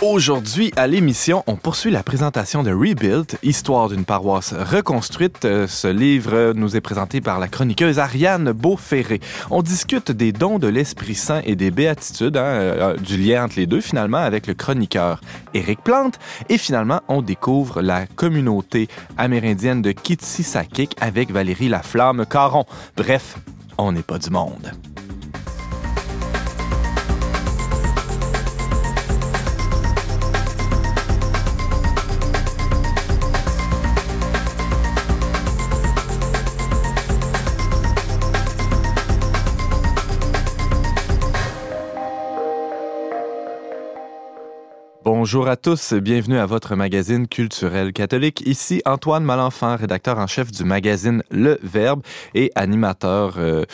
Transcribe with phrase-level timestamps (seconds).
[0.00, 5.44] Aujourd'hui, à l'émission, on poursuit la présentation de Rebuild, Histoire d'une paroisse reconstruite.
[5.44, 9.18] Euh, ce livre nous est présenté par la chroniqueuse Ariane Beauferré.
[9.50, 13.56] On discute des dons de l'Esprit Saint et des béatitudes, hein, euh, du lien entre
[13.56, 15.20] les deux finalement avec le chroniqueur
[15.52, 16.20] Éric Plante.
[16.48, 18.86] Et finalement, on découvre la communauté
[19.16, 22.66] amérindienne de Kitsisakik avec Valérie Laflamme Caron.
[22.96, 23.36] Bref,
[23.78, 24.70] on n'est pas du monde.
[45.20, 48.40] Bonjour à tous, bienvenue à votre magazine culturel catholique.
[48.46, 52.02] Ici Antoine Malenfant, rédacteur en chef du magazine Le Verbe
[52.36, 53.64] et animateur euh,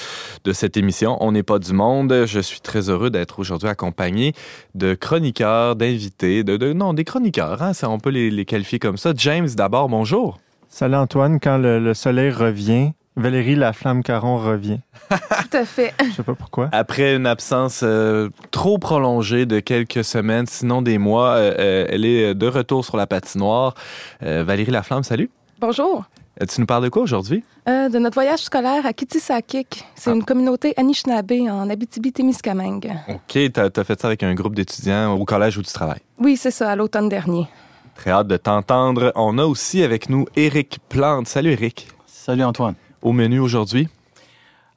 [0.45, 2.25] de cette émission On n'est pas du monde.
[2.25, 4.33] Je suis très heureux d'être aujourd'hui accompagné
[4.75, 9.13] de chroniqueurs, d'invités, de, non, des chroniqueurs, hein, ça, on peut les, qualifier comme ça.
[9.15, 10.41] James, d'abord, bonjour.
[10.71, 14.81] Salut Antoine, quand le soleil revient, Valérie La Flamme Caron revient.
[15.09, 15.95] Tout à fait.
[16.05, 16.69] Je sais pas pourquoi.
[16.73, 22.05] Après une absence euh, trop prolongée de quelques semaines, sinon des mois, euh, euh, elle
[22.05, 23.75] est de retour sur la patinoire.
[24.21, 25.31] Valérie Laflamme, salut.
[25.61, 26.05] Bonjour.
[26.49, 27.45] Tu nous parles de quoi aujourd'hui?
[27.67, 29.85] de notre voyage scolaire à Kitisakik.
[29.95, 30.15] C'est ah.
[30.15, 32.93] une communauté Anishinaabe en Abitibi-Témiscamingue.
[33.09, 33.21] OK.
[33.33, 36.03] Tu as, fait ça avec un groupe d'étudiants au collège où tu travailles?
[36.19, 37.47] Oui, c'est ça, à l'automne dernier.
[37.95, 39.13] Très hâte de t'entendre.
[39.15, 41.29] On a aussi avec nous Éric Plante.
[41.29, 41.89] Salut, Éric.
[42.07, 43.89] Salut, Antoine au menu aujourd'hui?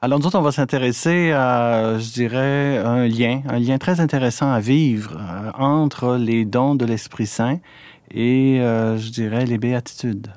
[0.00, 4.52] Alors, nous autres, on va s'intéresser à, je dirais, un lien, un lien très intéressant
[4.52, 7.58] à vivre euh, entre les dons de l'Esprit Saint
[8.12, 10.28] et, euh, je dirais, les béatitudes.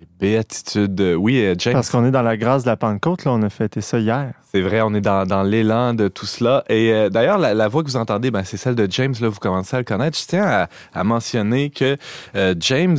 [0.00, 1.74] Les béatitudes, euh, oui, James.
[1.74, 4.32] Parce qu'on est dans la grâce de la Pentecôte, là, on a fêté ça hier.
[4.50, 6.64] C'est vrai, on est dans, dans l'élan de tout cela.
[6.70, 9.76] Et d'ailleurs, la, voix que vous entendez, ben, c'est celle de James, là, vous commencez
[9.76, 10.18] à le connaître.
[10.18, 11.98] Je tiens à, à mentionner que
[12.60, 12.98] James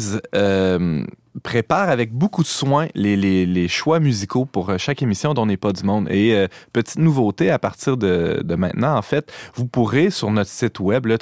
[1.41, 5.57] prépare avec beaucoup de soin les, les, choix musicaux pour euh, chaque émission dont n'est
[5.57, 6.07] pas du monde.
[6.11, 10.49] Et euh, petite nouveauté à partir de, de, maintenant, en fait, vous pourrez sur notre
[10.49, 11.17] site web, le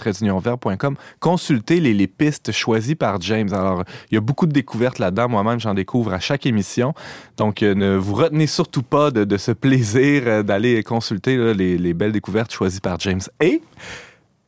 [1.19, 3.53] consulter les, les, pistes choisies par James.
[3.53, 5.29] Alors, il y a beaucoup de découvertes là-dedans.
[5.29, 6.93] Moi-même, j'en découvre à chaque émission.
[7.38, 11.93] Donc, euh, ne vous retenez surtout pas de, de ce plaisir d'aller consulter les, les,
[11.93, 13.22] belles découvertes choisies par James.
[13.39, 13.61] Et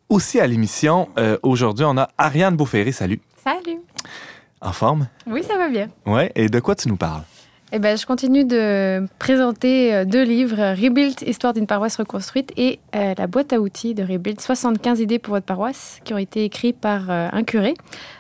[0.10, 1.10] aussi à l'émission,
[1.42, 2.92] aujourd'hui, on a Ariane Beauferré.
[2.92, 3.20] Salut.
[3.44, 3.80] Salut.
[4.64, 5.08] En forme?
[5.28, 5.90] Oui, ça va bien.
[6.06, 7.24] Ouais, et de quoi tu nous parles?
[7.76, 12.80] Eh ben, je continue de présenter euh, deux livres, Rebuild, Histoire d'une paroisse reconstruite, et
[12.96, 16.46] euh, la boîte à outils de Rebuild, 75 idées pour votre paroisse, qui ont été
[16.46, 17.74] écrites par euh, un curé,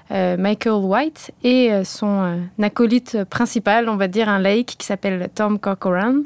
[0.10, 6.22] Michael White, et son acolyte principal, on va dire un laïc, qui s'appelle Tom Corcoran,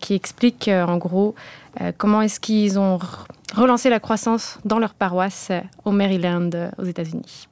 [0.00, 1.34] qui explique en gros
[1.96, 3.00] comment est-ce qu'ils ont
[3.56, 5.50] relancé la croissance dans leur paroisse
[5.84, 7.48] au Maryland, aux États-Unis.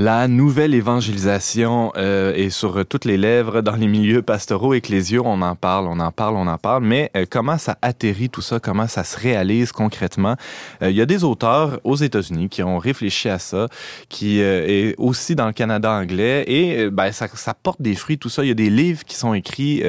[0.00, 5.24] La nouvelle évangélisation euh, est sur toutes les lèvres dans les milieux pastoraux ecclésiaux.
[5.26, 6.84] On en parle, on en parle, on en parle.
[6.84, 8.60] Mais euh, comment ça atterrit tout ça?
[8.60, 10.36] Comment ça se réalise concrètement?
[10.80, 13.68] Euh, il y a des auteurs aux États-Unis qui ont réfléchi à ça,
[14.08, 16.44] qui est aussi dans le Canada anglais.
[16.46, 18.42] Et ben, ça, ça, porte des fruits, tout ça.
[18.42, 19.82] Il y a des livres qui sont écrits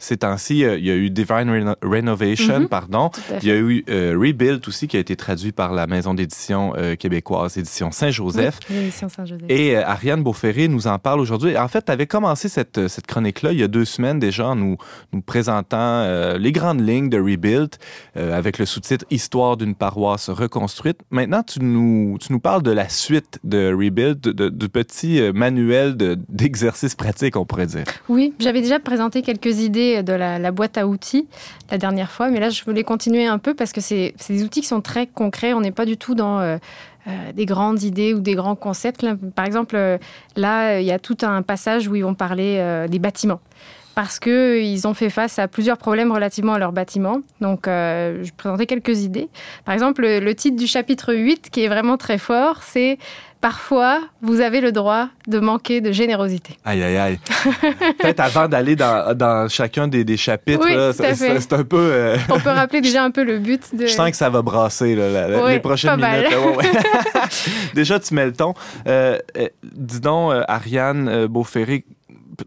[0.00, 0.58] ces temps-ci.
[0.62, 2.68] Il y a eu Divine Renovation, mm-hmm.
[2.68, 3.12] pardon.
[3.40, 7.56] Il y a eu Rebuild aussi, qui a été traduit par la maison d'édition québécoise,
[7.56, 8.58] édition Saint-Joseph.
[8.68, 9.43] Oui, Saint-Joseph.
[9.48, 11.56] Et euh, Ariane Beauferré nous en parle aujourd'hui.
[11.56, 14.48] En fait, tu avais commencé cette, euh, cette chronique-là il y a deux semaines déjà
[14.48, 14.76] en nous,
[15.12, 17.76] nous présentant euh, les grandes lignes de Rebuild
[18.14, 21.00] avec le sous-titre Histoire d'une paroisse reconstruite.
[21.10, 25.96] Maintenant, tu nous, tu nous parles de la suite de Rebuild, de, de, petits manuels
[26.28, 27.84] d'exercices pratiques, on pourrait dire.
[28.08, 31.26] Oui, j'avais déjà présenté quelques idées de la, la, boîte à outils
[31.70, 34.60] la dernière fois, mais là, je voulais continuer un peu parce que c'est des outils
[34.60, 35.52] qui sont très concrets.
[35.52, 36.58] On n'est pas du tout dans
[37.06, 39.06] euh, des grandes idées ou des grands concepts.
[39.34, 39.98] par exemple, euh,
[40.36, 43.40] là, il y a tout un passage où ils vont parler euh, des bâtiments
[43.94, 47.20] parce qu'ils ont fait face à plusieurs problèmes relativement à leurs bâtiments.
[47.40, 49.28] Donc, je vais présenter quelques idées.
[49.64, 52.98] Par exemple, le, titre du chapitre 8, qui est vraiment très fort, c'est
[53.44, 56.56] parfois, vous avez le droit de manquer de générosité.
[56.64, 57.18] Aïe, aïe, aïe.
[57.98, 61.76] Peut-être avant d'aller dans, dans chacun des, des chapitres, Oui, c'est un peu...
[61.76, 63.84] euh, On peut rappeler déjà un peu le but de...
[63.86, 66.30] Je sens que ça va brasser là, la- les prochaines minutes.
[66.30, 66.72] là, ouais, ouais.
[67.74, 68.54] Déjà, tu mets le ton.
[68.86, 71.84] Euh, euh, dis donc, Ariane Beauferré,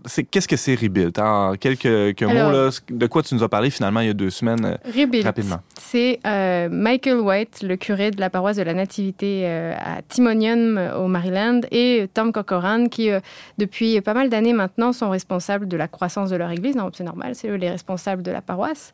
[0.06, 1.18] c'est, qu'est-ce que c'est Rebuild?
[1.20, 1.82] En quelques,
[2.16, 4.30] quelques Alors- mots, là, de quoi tu nous as parlé finalement il y a deux
[4.30, 4.66] semaines?
[4.66, 5.26] euh, Rebuild.
[5.26, 5.60] Rapidement?
[5.80, 10.80] C'est euh, Michael White, le curé de la paroisse de la Nativité euh, à Timonium
[10.98, 13.20] au Maryland, et Tom Corcoran, qui euh,
[13.58, 16.76] depuis pas mal d'années maintenant sont responsables de la croissance de leur église.
[16.76, 18.92] Non, c'est normal, c'est eux les responsables de la paroisse.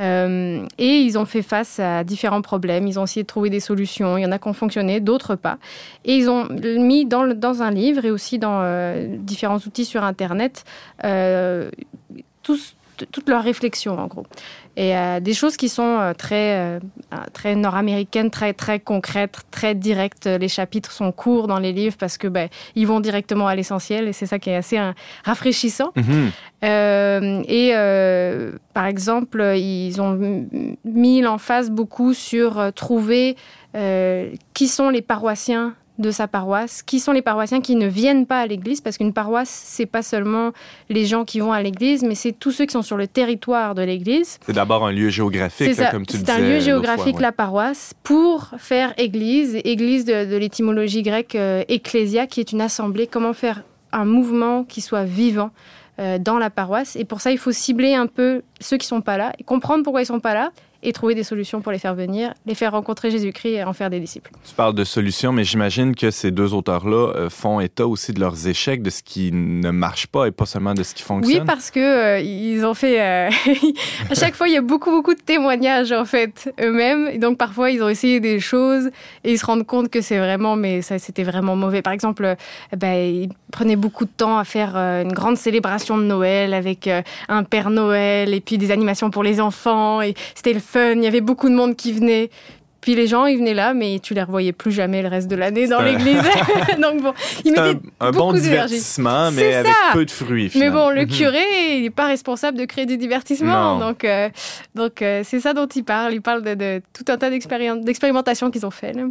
[0.00, 2.86] Et ils ont fait face à différents problèmes.
[2.86, 4.18] Ils ont essayé de trouver des solutions.
[4.18, 5.58] Il y en a qui ont fonctionné, d'autres pas.
[6.04, 8.62] Et ils ont mis dans, le- dans un livre et aussi dans
[9.20, 10.33] différents outils sur Internet
[11.04, 11.70] euh,
[12.42, 12.74] tous-
[13.10, 14.24] toutes leurs réflexions, en gros.
[14.76, 16.78] Et euh, des choses qui sont euh, très, euh,
[17.32, 20.26] très nord-américaines, très, très concrètes, très directes.
[20.26, 24.06] Les chapitres sont courts dans les livres parce que ben, ils vont directement à l'essentiel
[24.08, 24.94] et c'est ça qui est assez hein,
[25.24, 25.92] rafraîchissant.
[25.96, 26.30] Mhm.
[26.64, 27.72] Euh, et
[28.72, 30.46] par exemple, ils ont
[30.84, 33.36] mis l'emphase beaucoup sur trouver
[34.54, 38.40] qui sont les paroissiens de sa paroisse, qui sont les paroissiens qui ne viennent pas
[38.40, 40.50] à l'église, parce qu'une paroisse, c'est pas seulement
[40.88, 43.74] les gens qui vont à l'église, mais c'est tous ceux qui sont sur le territoire
[43.74, 44.38] de l'église.
[44.44, 46.44] C'est d'abord un lieu géographique, là, comme tu le C'est disais.
[46.46, 47.22] un lieu géographique, fois, ouais.
[47.22, 52.60] la paroisse, pour faire église, église de, de l'étymologie grecque euh, ecclésia, qui est une
[52.60, 53.06] assemblée.
[53.06, 53.62] Comment faire
[53.92, 55.50] un mouvement qui soit vivant
[56.00, 56.96] euh, dans la paroisse.
[56.96, 59.84] Et pour ça, il faut cibler un peu ceux qui sont pas là, et comprendre
[59.84, 60.50] pourquoi ils sont pas là,
[60.84, 63.90] et trouver des solutions pour les faire venir, les faire rencontrer Jésus-Christ et en faire
[63.90, 64.30] des disciples.
[64.46, 68.20] Tu parles de solutions, mais j'imagine que ces deux auteurs-là euh, font état aussi de
[68.20, 71.06] leurs échecs, de ce qui ne marche pas et pas seulement de ce qui Oui,
[71.08, 71.46] fonctionne.
[71.46, 73.00] parce que euh, ils ont fait.
[73.00, 73.30] euh,
[74.10, 77.08] à chaque fois, il y a beaucoup, beaucoup de témoignages en fait eux-mêmes.
[77.12, 78.90] Et donc parfois, ils ont essayé des choses
[79.24, 81.82] et ils se rendent compte que c'est vraiment, mais ça, c'était vraiment mauvais.
[81.82, 82.36] Par exemple,
[82.76, 86.88] ben, ils prenaient beaucoup de temps à faire une grande célébration de Noël avec
[87.28, 90.02] un Père Noël et puis des animations pour les enfants.
[90.02, 90.92] Et c'était le fun.
[90.96, 92.30] Il y avait beaucoup de monde qui venait.
[92.80, 95.36] Puis les gens, ils venaient là, mais tu les revoyais plus jamais le reste de
[95.36, 96.20] l'année dans l'église.
[96.82, 98.74] donc bon, ils un, mettaient un bon beaucoup d'énergie.
[98.74, 99.92] divertissement, mais avec ça.
[99.94, 100.52] peu de fruits.
[100.56, 101.08] Mais bon, le Mhm.
[101.08, 103.78] curé, il n'est pas responsable de créer du divertissement.
[103.78, 103.86] Non.
[103.86, 104.28] Donc, euh,
[104.74, 106.12] donc euh, c'est ça dont il parle.
[106.12, 108.92] Il parle de, de tout un tas d'expérimentations qu'ils ont fait.
[108.92, 109.04] là.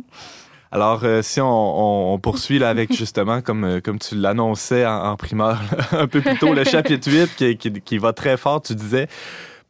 [0.72, 5.04] Alors, euh, si on, on- on poursuit là avec justement, comme, comme tu l'annonçais en,
[5.12, 8.38] en primeur là, un peu plus tôt, le chapitre 8 qui, qui, qui va très
[8.38, 9.08] fort, tu disais.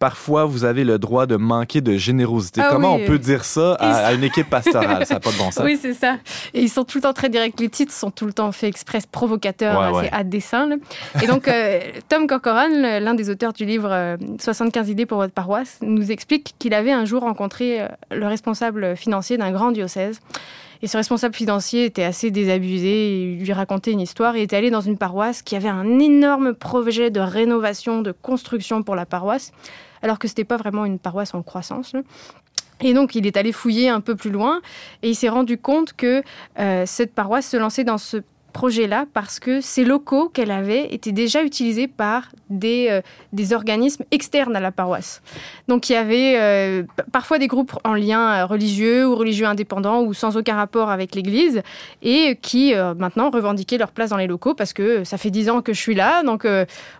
[0.03, 2.59] Parfois, vous avez le droit de manquer de générosité.
[2.61, 3.03] Ah Comment oui.
[3.03, 5.05] on peut dire ça à, Et ça- à une équipe pastorale?
[5.05, 5.63] Ça n'a pas de bon sens.
[5.63, 6.17] Oui, c'est ça.
[6.53, 7.57] Et ils sont tout le temps très directs.
[7.61, 10.09] Les titres sont tout le temps faits express, provocateurs, Ouais, là, ouais.
[10.11, 10.67] à dessein.
[10.67, 10.75] là.
[11.23, 11.79] Et donc, euh,
[12.09, 16.53] Tom Corcoran, l'un des auteurs du livre euh, 75 idées pour votre paroisse, nous explique
[16.59, 20.19] qu'il avait un jour rencontré euh, le responsable financier d'un grand diocèse.
[20.81, 23.35] Et ce responsable financier était assez désabusé.
[23.39, 24.35] Il lui racontait une histoire.
[24.35, 28.83] Il était allé dans une paroisse qui avait un énorme projet de rénovation, de construction
[28.83, 29.53] pour la paroisse,
[30.03, 31.93] alors que c'était pas vraiment une paroisse en croissance.
[31.93, 32.01] là.
[32.81, 34.61] Et donc, il est allé fouiller un peu plus loin
[35.01, 36.21] et il s'est rendu compte que
[36.59, 38.17] euh, cette paroisse se lançait dans ce
[38.53, 43.01] projet-là parce que ces locaux qu'elle avait étaient déjà utilisés par des, euh,
[43.33, 45.21] des organismes externes à la paroisse.
[45.67, 50.01] Donc il y avait euh, parfois des groupes en lien euh, religieux ou religieux indépendants
[50.03, 51.61] ou sans aucun rapport avec l'Église
[52.01, 55.49] et qui euh, maintenant revendiquaient leur place dans les locaux parce que ça fait dix
[55.49, 56.45] ans que je suis là, donc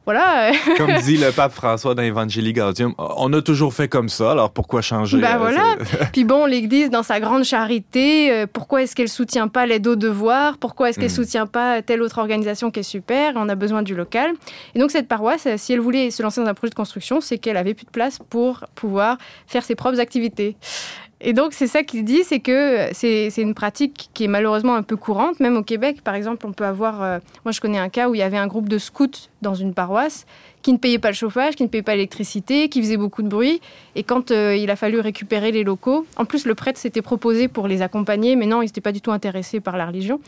[0.06, 0.52] voilà.
[0.78, 4.50] Comme dit le pape François dans Evangelii Gaudium, on a toujours fait comme ça, alors
[4.52, 5.18] pourquoi changer?
[5.24, 5.76] Euh, voilà.
[6.14, 10.58] Puis bon, l'Église, dans sa grande charité, pourquoi est-ce qu'elle soutient pas l'aide aux devoirs?
[10.58, 11.16] Pourquoi est-ce qu'elle Mm.
[11.16, 14.32] soutient pas telle autre organisation qui est super On a besoin du local.
[14.76, 17.22] Et donc cette paroisse, euh, si elle voulait se lancer dans un projet de construction,
[17.22, 20.56] c'est qu'elle avait plus de place pour pouvoir faire ses propres activités.
[21.26, 24.76] Et donc c'est ça qu'il dit, c'est que c'est c'est une pratique qui est malheureusement
[24.76, 27.78] un peu courante, même au Québec par exemple, on peut avoir, euh, moi je connais
[27.78, 30.26] un cas où il y avait un groupe de scouts dans une paroisse
[30.64, 33.30] qui ne payait pas le chauffage, qui ne payait pas l'électricité, qui faisait beaucoup de
[33.30, 33.62] bruit.
[33.96, 37.48] Et quand euh, il a fallu récupérer les locaux, en plus le prêtre s'était proposé
[37.48, 40.20] pour les accompagner, mais non, il n'était pas du tout intéressé par la religion.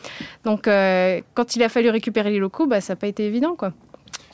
[0.46, 3.56] Donc euh, quand il a fallu récupérer les locaux, bah, ça n'a pas été évident.
[3.56, 3.74] quoi.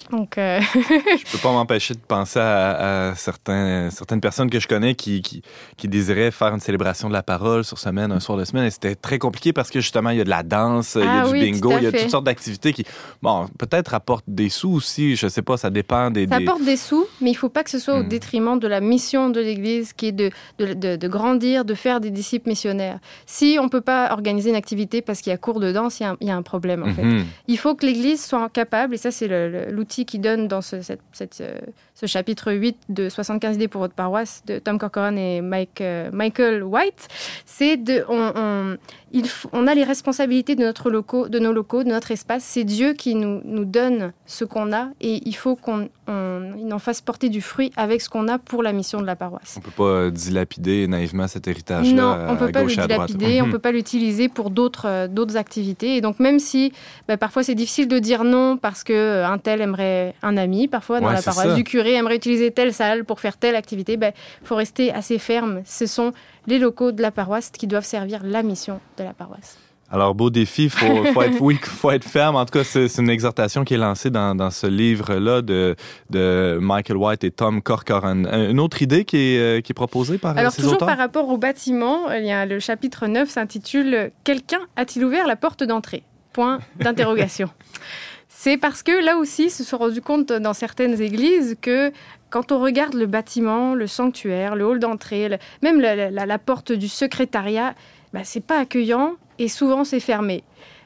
[0.09, 4.67] Donc, euh, Je peux pas m'empêcher de penser à, à certains, certaines personnes que je
[4.67, 5.41] connais qui, qui,
[5.77, 8.65] qui désiraient faire une célébration de la parole sur semaine, un soir de semaine.
[8.65, 11.05] Et c'était très compliqué parce que justement, il y a de la danse, il y
[11.05, 12.83] a Ah du bingo, il y a toutes sortes d'activités qui,
[13.21, 15.15] bon, peut-être apportent des sous aussi.
[15.15, 16.27] Je sais pas, ça dépend des.
[16.27, 18.07] ça des- apporte des sous, mais il ne faut pas que ce soit au Hmm.
[18.07, 20.29] détriment de la mission de l'Église, qui est de,
[20.59, 22.99] de, de- de grandir, de faire des disciples missionnaires.
[23.25, 25.99] Si on ne peut pas organiser une activité parce qu'il y a cours de danse,
[25.99, 27.03] il y a un, il y a un problème en fait.
[27.03, 27.25] Mhm.
[27.47, 29.27] Il faut que l'Église soit capable, et ça c'est
[29.71, 31.57] l'outil qui donne dans ce, cette- cette, euh,
[32.01, 36.09] ce chapitre 8 de 75 idées pour votre paroisse de Tom Corcoran et Mike, euh,
[36.11, 37.07] Michael White,
[37.45, 38.77] c'est de, on, on-
[39.13, 42.43] il on a les responsabilités de, notre locaux, de nos locaux, de notre espace.
[42.43, 46.73] C'est Dieu qui nous, nous donne ce qu'on a et il faut qu'on on- il
[46.73, 49.55] en fasse porter du fruit avec ce qu'on a pour la mission de la paroisse.
[49.57, 53.45] On peut pas dilapider naïvement cet héritage-là Non, on peut pas le gauche dilapider, on
[53.47, 53.51] Mhm.
[53.51, 55.97] peut pas l'utiliser pour d'autres euh, d'autres activités.
[55.97, 56.71] Et donc même si
[57.07, 60.67] bah, parfois c'est difficile de dire non parce que euh, un tel aimerait un ami,
[60.69, 61.53] parfois dans Ouais, la paroisse ça.
[61.55, 65.61] du curé aimerait utiliser telle salle pour faire telle activité, il faut rester assez ferme.
[65.65, 66.11] Ce sont
[66.47, 69.57] les locaux de la paroisse qui doivent servir la mission de la paroisse.
[69.93, 72.37] Alors, beau défi, faut, faut être, oui, faut être ferme.
[72.37, 75.75] En tout cas, c'est une exhortation qui est lancée dans, dans ce livre-là de,
[76.09, 78.23] de Michael White et Tom Corcoran.
[78.23, 80.75] Euh, Une autre idée qui est, euh, qui est proposée par euh, Alors ces toujours
[80.75, 80.87] auteurs?
[80.87, 85.35] par rapport au bâtiment, il y a le chapitre 9 s'intitule Quelqu'un a-t-il ouvert la
[85.35, 86.03] porte d'entrée?
[86.31, 87.49] Point d'interrogation.
[88.33, 91.91] C'est parce que là aussi, se sont rendus compte dans certaines églises que
[92.29, 97.75] quand on regarde le bâtiment, le sanctuaire, le hall d'entrée, même la porte du secrétariat,
[98.13, 100.43] bah, c'est pas accueillant et souvent c'est fermé.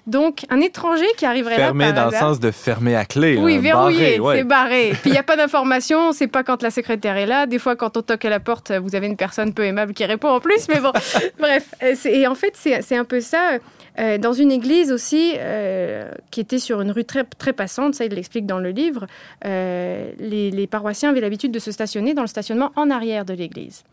[0.07, 3.05] Donc un étranger qui arriverait Fermé là dans par le hasard- sens de fermer à
[3.05, 3.37] clé.
[3.41, 4.37] oui, verrouillé, ouais.
[4.37, 4.89] c'est barré.
[5.01, 7.47] Puis il n'y a pas d'information, on ne sait pas quand la secrétaire est là.
[7.47, 10.05] Des fois, quand on toque à la porte, vous avez une personne peu aimable qui
[10.05, 10.91] répond en plus, mais bon,
[11.39, 11.73] bref.
[11.81, 13.57] euh, c'est- Et en fait, c'est c'est un peu ça.
[13.97, 18.03] Euh, dans une église aussi, euh, qui était sur une rue très, très passante, ça
[18.05, 19.07] il l'explique dans le livre,
[19.45, 23.33] euh, les, les paroissiens avaient l'habitude de se stationner dans le stationnement en arrière de
[23.33, 23.83] l'église.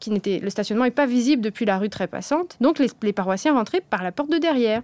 [0.00, 3.12] Qui n'était, le stationnement n'est pas visible depuis la rue très passante, donc les, les
[3.12, 4.80] paroissiens rentraient par la porte de derrière.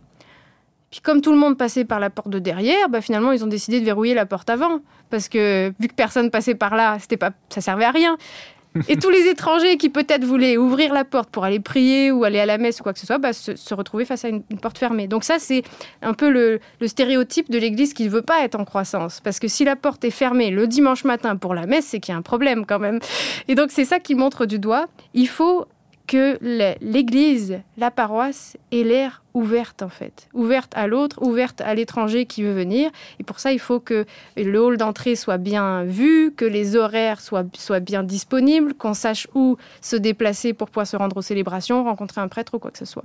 [0.90, 3.48] Puis comme tout le monde passait par la porte de derrière, bah finalement ils ont
[3.48, 7.16] décidé de verrouiller la porte avant parce que vu que personne passait par là, c'était
[7.16, 8.16] pas ça servait à rien.
[8.88, 12.38] Et tous les étrangers qui peut-être voulaient ouvrir la porte pour aller prier ou aller
[12.38, 14.78] à la messe ou quoi que ce soit, bah, se, retrouvaient face à une, porte
[14.78, 15.08] fermée.
[15.08, 15.64] Donc ça, c'est
[16.02, 19.20] un peu le, le stéréotype de l'Église qui ne veut pas être en croissance.
[19.20, 22.12] Parce que si la porte est fermée le dimanche matin pour la messe, c'est qu'il
[22.12, 23.00] y a un problème quand même.
[23.48, 24.86] Et donc c'est ça qui montre du doigt.
[25.14, 25.66] Il faut
[26.06, 26.38] que
[26.80, 30.28] l'Église, la paroisse, ait l'air ouverte en fait.
[30.34, 32.90] Ouverte à l'autre, ouverte à l'étranger qui veut venir.
[33.18, 34.04] Et pour ça, il faut que
[34.36, 39.26] le hall d'entrée soit bien vu, que les horaires soient, soient bien disponibles, qu'on sache
[39.34, 42.78] où se déplacer pour pouvoir se rendre aux célébrations, rencontrer un prêtre ou quoi que
[42.78, 43.04] ce soit.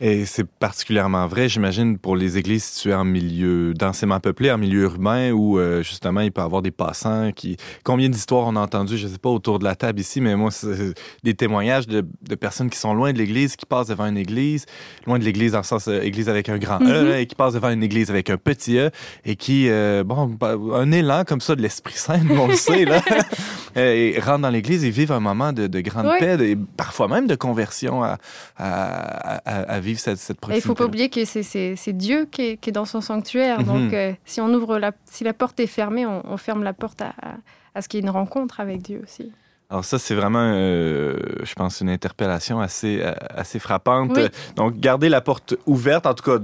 [0.00, 4.82] Et c'est particulièrement vrai, j'imagine, pour les églises situées en milieu densément peuplé, en milieu
[4.82, 7.56] urbain, où euh, justement il peut y avoir des passants qui.
[7.82, 10.36] Combien d'histoires on a entendu, je ne sais pas, autour de la table ici, mais
[10.36, 10.92] moi, c'est
[11.22, 14.66] des témoignages de, de personnes qui sont loin de l'église, qui passent devant une église,
[15.06, 17.08] loin de l'église dans le sens euh, église avec un grand E, Mhm.
[17.08, 18.90] là, et qui passent devant une église avec un petit E,
[19.24, 22.84] et qui, euh, bon, bah, un élan comme ça de l'Esprit Saint, on le sait,
[22.84, 23.00] là,
[23.76, 26.18] euh, et rentrent dans l'église et vivent un moment de, de grande Oui.
[26.18, 28.18] paix, et parfois même de conversion à,
[28.56, 30.66] à, à- à vivre cette, cette Et il proximité.
[30.68, 33.60] faut pas oublier que c'est- Dieu qui est, qui est dans son sanctuaire.
[33.60, 33.66] Mhm.
[33.66, 36.72] Donc, euh, si on ouvre la, si la porte est fermée, on, on ferme la
[36.74, 37.36] porte à, à-
[37.74, 39.32] à ce qu'il y ait une rencontre avec Dieu aussi.
[39.68, 44.12] Alors ça, c'est vraiment, euh, je pense, une interpellation assez, euh, assez frappante.
[44.16, 44.28] Oui.
[44.54, 46.38] Donc, garder la porte ouverte, en tout cas,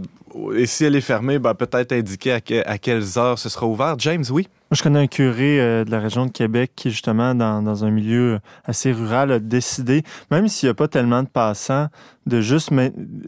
[0.56, 3.66] et si elle est fermée, ben, peut-être indiquer à, que- à quelles heures ce sera
[3.66, 3.94] ouvert.
[3.98, 4.48] James, oui?
[4.70, 7.84] Moi, je connais un curé euh, de la région de Québec qui, justement, dans, dans
[7.84, 11.88] un milieu assez rural, a décidé, même s'il n'y a pas tellement de passants,
[12.26, 12.70] de juste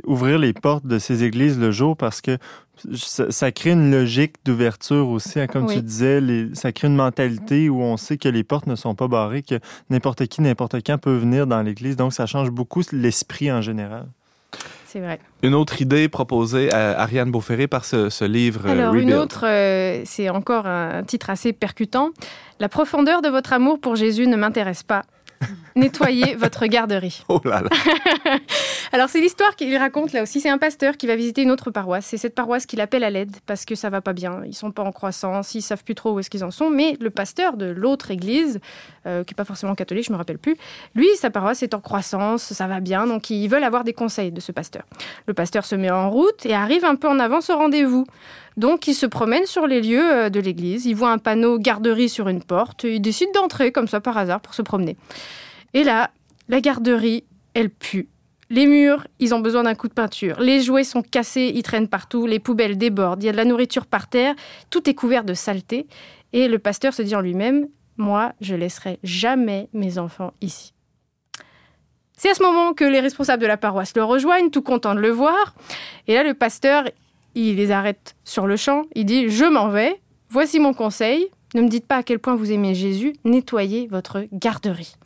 [0.06, 2.38] ouvrir les portes de ces églises le jour parce que
[2.94, 5.40] ça, ça crée une logique d'ouverture aussi.
[5.40, 5.76] hein, comme Oui.
[5.76, 8.94] tu disais, les- ça crée une mentalité où on sait que les portes ne sont
[8.94, 9.58] pas barrées, que
[9.90, 11.96] n'importe qui, n'importe quand peut venir dans l'église.
[11.96, 14.06] Donc, ça change beaucoup l'esprit en général.
[14.86, 15.18] C'est vrai.
[15.42, 19.44] Une autre idée proposée à Ariane Beauferré par ce, ce livre, euh, Alors, une autre,
[19.44, 22.10] euh, c'est encore un titre assez percutant.
[22.60, 25.02] La profondeur de votre amour pour Jésus ne m'intéresse pas.
[25.76, 27.24] Nettoyez votre garderie.
[27.28, 27.70] Oh là là!
[28.92, 30.40] Alors, c'est l'histoire qu'il raconte là aussi.
[30.40, 32.06] C'est un pasteur qui va visiter une autre paroisse.
[32.06, 34.42] C'est cette paroisse qu'il appelle à l'aide parce que ça va pas bien.
[34.46, 36.70] Ils sont pas en croissance, ils savent plus trop où est-ce qu'ils en sont.
[36.70, 38.60] Mais le pasteur de l'autre église,
[39.06, 40.56] euh, qui est pas forcément catholique, je me rappelle plus,
[40.94, 43.06] lui, sa paroisse est en croissance, ça va bien.
[43.06, 44.84] Donc, ils veulent avoir des conseils de ce pasteur.
[45.26, 48.06] Le pasteur se met en route et arrive un peu en avance au rendez-vous.
[48.56, 50.86] Donc, il se promène sur les lieux euh, de l'église.
[50.86, 52.84] Il voit un panneau garderie sur une porte.
[52.84, 54.96] Il décide d'entrer comme ça par hasard pour se promener.
[55.72, 56.10] Et là,
[56.48, 58.08] la garderie, elle pue.
[58.50, 60.38] Les murs, ils ont besoin d'un coup de peinture.
[60.40, 62.26] Les jouets sont cassés, ils traînent partout.
[62.26, 63.22] Les poubelles débordent.
[63.22, 64.34] Il y a de la nourriture par terre.
[64.70, 65.86] Tout est couvert de saleté.
[66.32, 70.74] Et le pasteur se dit en lui-même Moi, je laisserai jamais mes enfants ici.
[72.16, 75.00] C'est à ce moment que les responsables de la paroisse le rejoignent, tout contents de
[75.00, 75.54] le voir.
[76.06, 76.84] Et là, le pasteur,
[77.34, 78.82] il les arrête sur le champ.
[78.94, 80.00] Il dit Je m'en vais.
[80.28, 81.28] Voici mon conseil.
[81.54, 83.14] Ne me dites pas à quel point vous aimez Jésus.
[83.24, 84.96] Nettoyez votre garderie.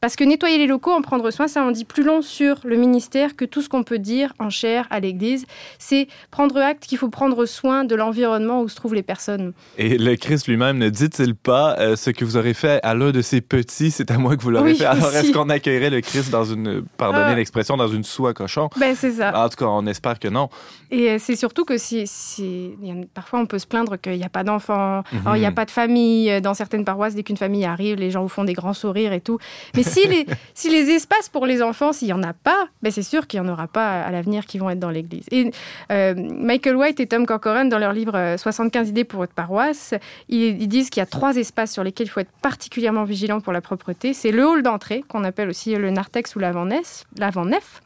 [0.00, 2.76] Parce que nettoyer les locaux, en prendre soin, ça en dit plus long sur le
[2.76, 5.44] ministère que tout ce qu'on peut dire en chair à l'Église.
[5.80, 9.52] C'est prendre acte qu'il faut prendre soin de l'environnement où se trouvent les personnes.
[9.76, 13.10] Et le Christ lui-même ne dit-il pas euh, ce que vous aurez fait à l'un
[13.10, 14.84] de ses petits, c'est à moi que vous l'aurez Oui, fait.
[14.84, 17.34] Alors est-ce qu'on accueillerait le Christ dans une, pardonnez Ah.
[17.34, 18.68] l'expression, dans une soie cochon?
[18.78, 19.32] Ben, c'est ça.
[19.44, 20.48] En tout cas, on espère que non.
[20.92, 22.04] Et euh, c'est surtout que si,
[23.14, 25.32] parfois on peut se plaindre qu'il n'y a pas d'enfants, Mhm.
[25.34, 26.30] il n'y a pas de famille.
[26.30, 29.12] Euh, Dans certaines paroisses, dès qu'une famille arrive, les gens vous font des grands sourires
[29.12, 29.38] et tout.
[29.74, 32.92] Mais si les, si les espaces pour les enfants, s'il n'y en a pas, ben
[32.92, 35.26] c'est sûr qu'il n'y en aura pas à l'avenir qui vont être dans l'église.
[35.30, 35.50] Et
[35.90, 39.94] euh, Michael White et Tom Corcoran, dans leur livre euh, 75 idées pour votre paroisse,
[40.28, 43.40] ils, ils disent qu'il y a trois espaces sur lesquels il faut être particulièrement vigilant
[43.40, 44.14] pour la propreté.
[44.14, 47.82] C'est le hall d'entrée, qu'on appelle aussi le narthex ou l'avant-nef,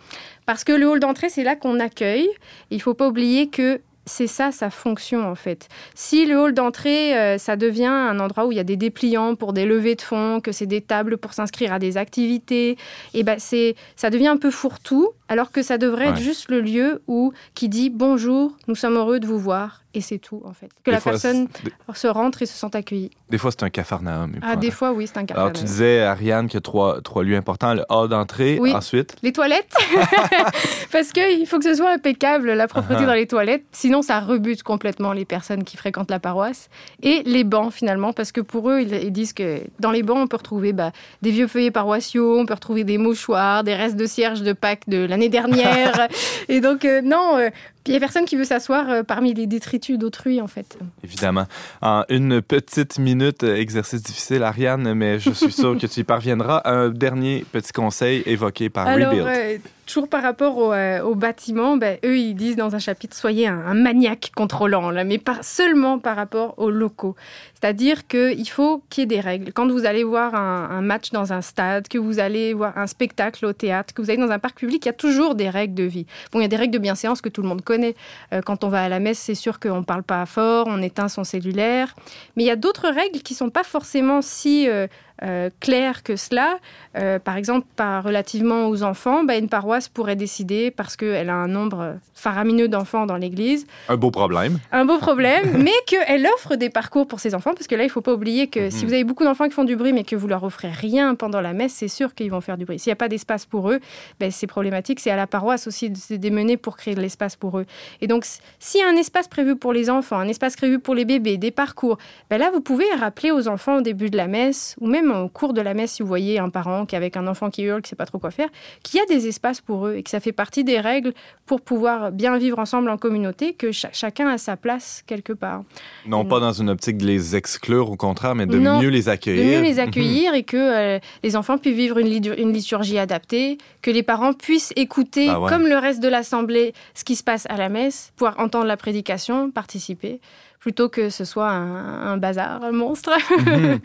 [0.46, 2.28] parce que le hall d'entrée, c'est là qu'on accueille.
[2.70, 5.68] Il faut pas oublier que c'est ça sa fonction en fait.
[5.94, 9.34] Si le hall d'entrée, euh, ça devient un endroit où il y a des dépliants
[9.34, 12.76] pour des levées de fonds, que c'est des tables pour s'inscrire à des activités,
[13.14, 16.60] et ben c'est ça devient un peu fourre-tout, alors que ça devrait être juste le
[16.60, 20.52] lieu où qui dit bonjour, nous sommes heureux de vous voir, et c'est tout en
[20.52, 20.68] fait.
[20.84, 21.48] Que Des la fois, personne
[21.94, 23.10] se rentre et se sente accueillie.
[23.30, 24.32] des fois, c'est un capharnaüm.
[24.42, 25.34] Ah, des fois oui, c'est un cas.
[25.34, 27.74] Alors, tu disais, Ariane, qu'il y a trois, trois lieux importants.
[27.74, 28.72] Le hall d'entrée, Oui.
[28.74, 29.16] ensuite?
[29.22, 29.72] Les toilettes
[30.92, 33.06] Parce qu'il faut que ce soit impeccable, la propreté Ah.
[33.06, 33.64] dans les toilettes.
[33.72, 36.70] Sinon, ça rebute complètement les personnes qui fréquentent la paroisse.
[37.02, 40.18] Et les bancs, finalement, parce que pour eux, ils, ils disent que dans les bancs,
[40.18, 43.96] on peut retrouver bah, des vieux feuillets paroissiaux, on peut retrouver des mouchoirs, des restes
[43.96, 46.08] de cierges de Pâques de l'année dernière.
[46.48, 47.50] Et donc, euh, non, euh,
[47.86, 50.78] il n'y a personne qui veut s'asseoir euh, parmi les détritus d'autrui, en fait.
[51.02, 51.46] Évidemment.
[51.80, 56.62] En une petite minute, exercice difficile, Ariane, mais je suis sûr que tu y parviendras.
[56.64, 59.26] Un dernier petit conseil évoqué par Alors, Rebuild.
[59.26, 59.58] euh,
[59.92, 63.74] toujours par rapport au, euh, bâtiment, ben, eux, ils disent dans un chapitre, soyez un,
[63.74, 67.14] maniaque contrôlant, là, mais pas seulement par rapport aux locaux.
[67.60, 69.52] C'est-à-dire qu'il faut qu'il y ait des règles.
[69.52, 72.86] Quand vous allez voir un, un match dans un stade, que vous allez voir un
[72.86, 75.50] spectacle au théâtre, que vous allez dans un parc public, il y a toujours des
[75.50, 76.06] règles de vie.
[76.32, 77.94] Bon, il y a des règles de bienséance que tout le monde connaît.
[78.32, 80.80] Euh, quand on va à la messe, c'est sûr qu'on ne parle pas fort, on
[80.80, 81.94] éteint son cellulaire.
[82.36, 84.86] Mais il y a d'autres règles qui ne sont pas forcément si euh,
[85.22, 86.58] euh, claires que cela.
[86.98, 91.34] Euh, par exemple, par, relativement aux enfants, bah, une paroisse pourrait décider, parce qu'elle a
[91.34, 94.58] un nombre faramineux d'enfants dans l'église, Un beau problème.
[94.72, 97.86] un beau problème, mais qu'elle offre des parcours pour ses enfants, parce que là, il
[97.86, 98.88] ne faut pas oublier que si Mhm.
[98.88, 101.40] vous avez beaucoup d'enfants qui font du bruit, mais que vous leur offrez rien pendant
[101.40, 102.78] la messe, c'est sûr qu'ils vont faire du bruit.
[102.78, 103.80] S'il n'y a pas d'espace pour eux,
[104.20, 105.00] ben, c'est problématique.
[105.00, 107.66] C'est à la paroisse aussi de se démener pour créer de l'espace pour eux.
[108.00, 108.24] Et donc,
[108.58, 111.36] s'il y a un espace prévu pour les enfants, un espace prévu pour les bébés,
[111.38, 111.98] des parcours,
[112.30, 115.28] ben là, vous pouvez rappeler aux enfants au début de la messe, ou même au
[115.28, 117.82] cours de la messe, si vous voyez un parent qui avec un enfant qui hurle,
[117.82, 118.48] qui ne sait pas trop quoi faire,
[118.82, 121.12] qu'il y a des espaces pour eux et que ça fait partie des règles
[121.46, 125.62] pour pouvoir bien vivre ensemble en communauté, que cha- chacun a sa place quelque part.
[126.06, 129.02] Non pas dans une optique de les exclure, au contraire, mais de Non, mieux les
[129.02, 129.58] De accueillir.
[129.60, 129.78] mieux les Mhm.
[129.80, 132.08] accueillir et que euh, les enfants puissent vivre une,
[132.52, 135.48] liturgie adaptée, que les parents puissent écouter, Ah ouais.
[135.48, 138.76] comme le reste de l'assemblée, ce qui se passe à la messe, pouvoir entendre la
[138.76, 140.20] prédication, participer,
[140.62, 143.10] plutôt que ce soit un, un bazar, un monstre.
[143.42, 143.80] Mhm.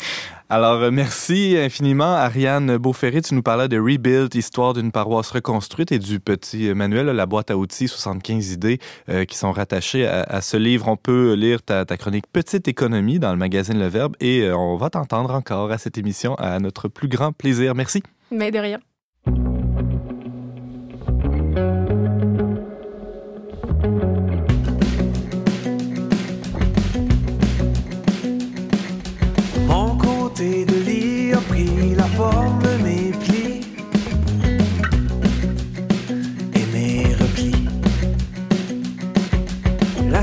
[0.49, 3.21] Alors, euh, merci infiniment, Ariane Beauferré.
[3.21, 7.51] Tu nous parlais de Rebuild, histoire d'une paroisse reconstruite et du petit manuel, la boîte
[7.51, 10.87] à outils, 75 idées euh, qui sont rattachées à, à ce livre.
[10.87, 14.55] On peut lire ta, ta chronique Petite économie dans le magazine Le Verbe et euh,
[14.55, 17.73] on va t'entendre encore à cette émission à notre plus grand plaisir.
[17.75, 18.03] Merci.
[18.31, 18.79] Mais de rien.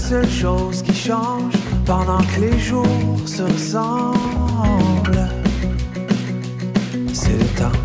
[0.08, 1.54] Seule chose qui change
[1.86, 5.28] pendant que les jours se ressemblent,
[7.14, 7.78] c'est le temps.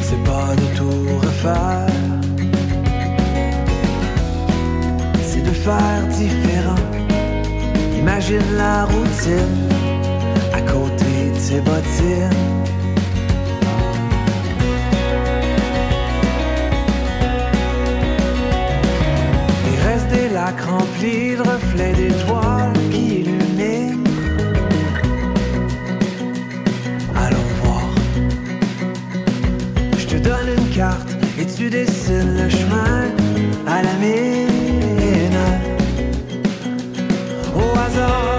[0.00, 1.88] C'est pas de tout refaire,
[5.28, 6.82] c'est de faire différent.
[7.98, 9.68] Imagine la routine
[10.54, 12.83] à côté de ses bottines.
[20.44, 24.04] Lacs remplis de reflets d'étoiles qui illuminent.
[27.24, 27.88] Allons voir.
[30.00, 33.00] Je te donne une carte et tu dessines le chemin
[33.66, 35.40] à la mine
[37.56, 38.33] au hasard.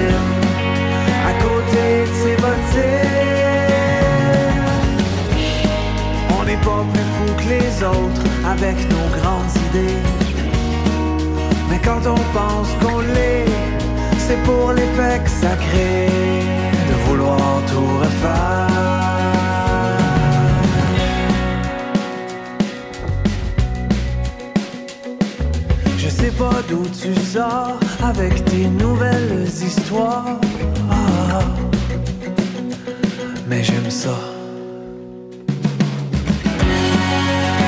[0.00, 3.12] À côté de ses bottines.
[7.48, 10.02] les autres avec nos grandes idées.
[11.68, 13.46] Mais quand on pense qu'on l'est,
[14.18, 14.72] c'est pour
[15.24, 16.08] que ça crée
[16.88, 18.68] de vouloir tout refaire.
[25.98, 30.38] Je sais pas d'où tu sors avec tes nouvelles histoires.
[30.90, 31.40] Ah,
[33.48, 34.16] mais j'aime ça.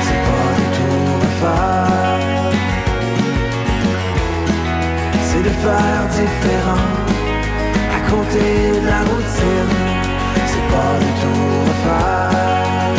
[0.05, 2.51] C'est pas du tout refaire.
[5.27, 6.87] C'est de faire différent
[7.97, 8.45] à côté
[8.81, 9.73] de la routine.
[10.49, 12.95] C'est pas du tout refaire.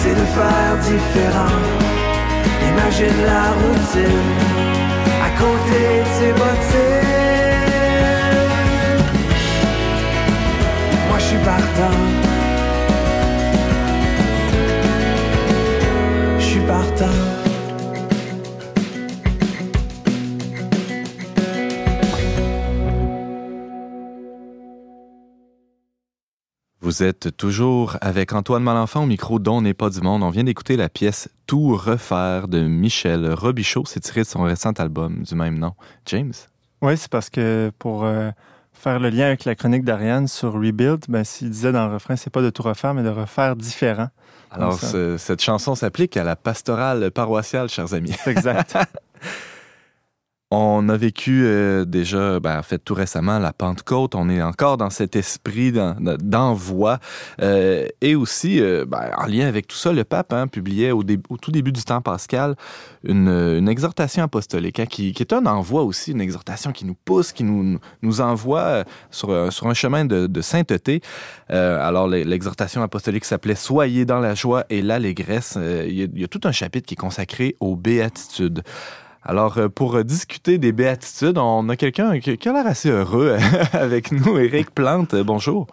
[0.00, 1.91] C'est de faire différent.
[2.72, 4.30] Imagine la routine
[5.22, 7.12] à côté de ses bottines.
[11.08, 11.98] Moi je suis partant.
[16.38, 17.41] Je suis partant.
[26.92, 30.22] Vous êtes toujours avec Antoine Malenfant au micro dont n'est pas du monde.
[30.22, 33.84] On vient d'écouter la pièce Tout refaire de Michel Robichaud.
[33.86, 35.72] C'est tiré de son récent album du même nom.
[36.04, 36.34] James?
[36.82, 38.28] Oui, c'est parce que pour euh,
[38.74, 42.14] faire le lien avec la chronique d'Ariane sur Rebuild, ben, s'il disait dans le refrain,
[42.16, 44.08] c'est pas de tout refaire, mais de refaire différent.
[44.50, 44.88] Alors, ça.
[44.88, 48.14] ce- cette chanson s'applique à la pastorale paroissiale, chers amis.
[48.22, 48.76] C'est exact.
[50.54, 54.14] On a vécu euh, déjà, ben, en fait, tout récemment, la Pentecôte.
[54.14, 56.98] On est encore dans cet esprit d'en- d'envoi.
[57.40, 61.02] Euh, et aussi, euh, ben, en lien avec tout ça, le pape hein, publiait au,
[61.40, 62.54] tout début du temps pascal
[63.02, 66.96] une, une exhortation apostolique hein, qui, qui est un envoi aussi, une exhortation qui nous
[67.02, 71.00] pousse, qui nous, nous envoie euh, sur, sur un chemin de, de sainteté.
[71.50, 75.56] Euh, alors, le- l'exhortation apostolique s'appelait Soyez dans la joie et l'allégresse.
[75.56, 78.62] Il y, il y a tout un chapitre qui est consacré aux béatitudes.
[79.24, 83.36] Alors, euh, pour euh, discuter des béatitudes, on a quelqu'un qui, a l'air assez heureux
[83.72, 85.14] avec nous, Éric Plante.
[85.14, 85.66] Bonjour.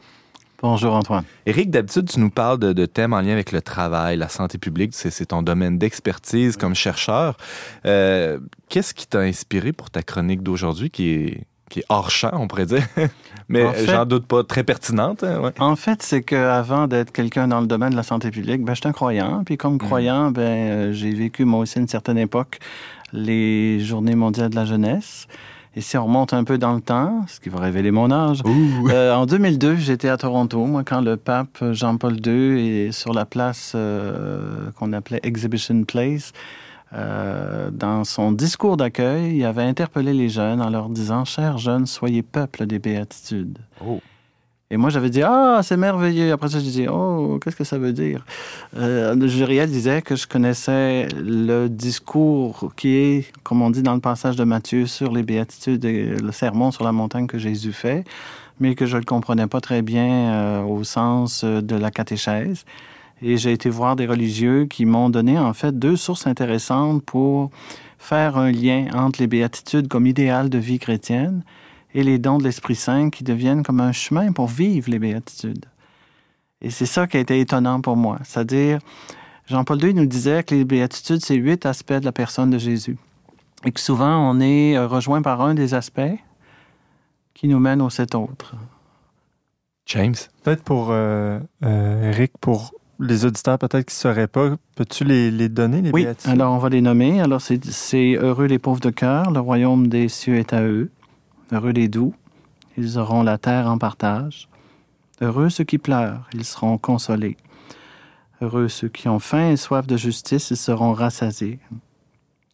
[0.62, 1.24] Bonjour Antoine.
[1.46, 4.58] Éric, d'habitude, tu nous parles de, de thèmes en lien avec le travail, la santé
[4.58, 4.92] publique.
[4.94, 7.38] C'est ton domaine d'expertise comme chercheur.
[7.86, 12.32] Euh, Qu'est-ce qui t'a inspiré pour ta chronique d'aujourd'hui qui est, qui est hors champ,
[12.34, 12.84] on pourrait dire?
[13.48, 15.24] Mais En fait- j'en doute pas, très pertinente.
[15.24, 15.52] hein, ouais.
[15.60, 18.88] En fait, c'est qu'avant d'être quelqu'un dans le domaine de la santé publique, ben, j'étais
[18.90, 19.44] un croyant.
[19.46, 22.60] Puis comme croyant, ben, j'ai vécu moi aussi une certaine époque
[23.14, 25.28] les Journées mondiales de la jeunesse.
[25.76, 28.42] Et si on remonte un peu dans le temps, ce qui va révéler mon âge,
[28.90, 33.26] euh, en 2002, j'étais à Toronto, moi, quand le pape Jean-Paul II est sur la
[33.26, 36.34] place euh, qu'on appelait Exhibition Place.
[36.92, 41.86] Euh, dans son discours d'accueil, il avait interpellé les jeunes en leur disant Chers jeunes,
[41.86, 43.60] soyez peuple des béatitudes.
[43.86, 44.02] Oh.
[44.72, 46.32] Et moi, j'avais dit Ah, c'est merveilleux.
[46.32, 48.24] Après ça, j'ai dit Oh, qu'est-ce que ça veut dire?
[48.78, 53.96] Euh, Le jury disait que je connaissais le discours qui est, comme on dit dans
[53.96, 57.74] le passage de Matthieu, sur les béatitudes et le sermon sur la montagne que Jésus
[57.74, 58.04] fait,
[58.60, 61.90] mais que je ne le comprenais pas très bien euh, au sens euh, de la
[61.90, 62.64] catéchèse.
[63.24, 67.50] Et j'ai été voir des religieux qui m'ont donné en fait deux sources intéressantes pour
[67.98, 71.44] faire un lien entre les béatitudes comme idéal de vie chrétienne
[71.94, 75.66] et les dons de l'Esprit Saint qui deviennent comme un chemin pour vivre les béatitudes.
[76.62, 78.20] Et c'est ça qui a été étonnant pour moi.
[78.24, 78.80] C'est-à-dire,
[79.48, 82.98] Jean-Paul II nous disait que les béatitudes, c'est huit aspects de la personne de Jésus.
[83.66, 86.02] Et que souvent, on est euh, rejoint par un des aspects
[87.34, 88.56] qui nous mène aux sept autres.
[89.86, 90.16] James?
[90.44, 95.32] Peut-être pour euh, euh, Eric, pour les auditeurs peut-être qui ne sauraient pas, peux-tu les,
[95.32, 96.32] les donner, les Oui, béatitudes?
[96.32, 97.22] alors on va les nommer.
[97.22, 100.92] Alors, c'est c'est heureux les pauvres de cœur, le royaume des cieux est à eux.
[101.52, 102.14] Heureux les doux,
[102.78, 104.48] ils auront la terre en partage.
[105.22, 107.38] Heureux ceux qui pleurent, ils seront consolés.
[108.42, 111.60] Heureux ceux qui ont faim et soif de justice, ils seront rassasiés.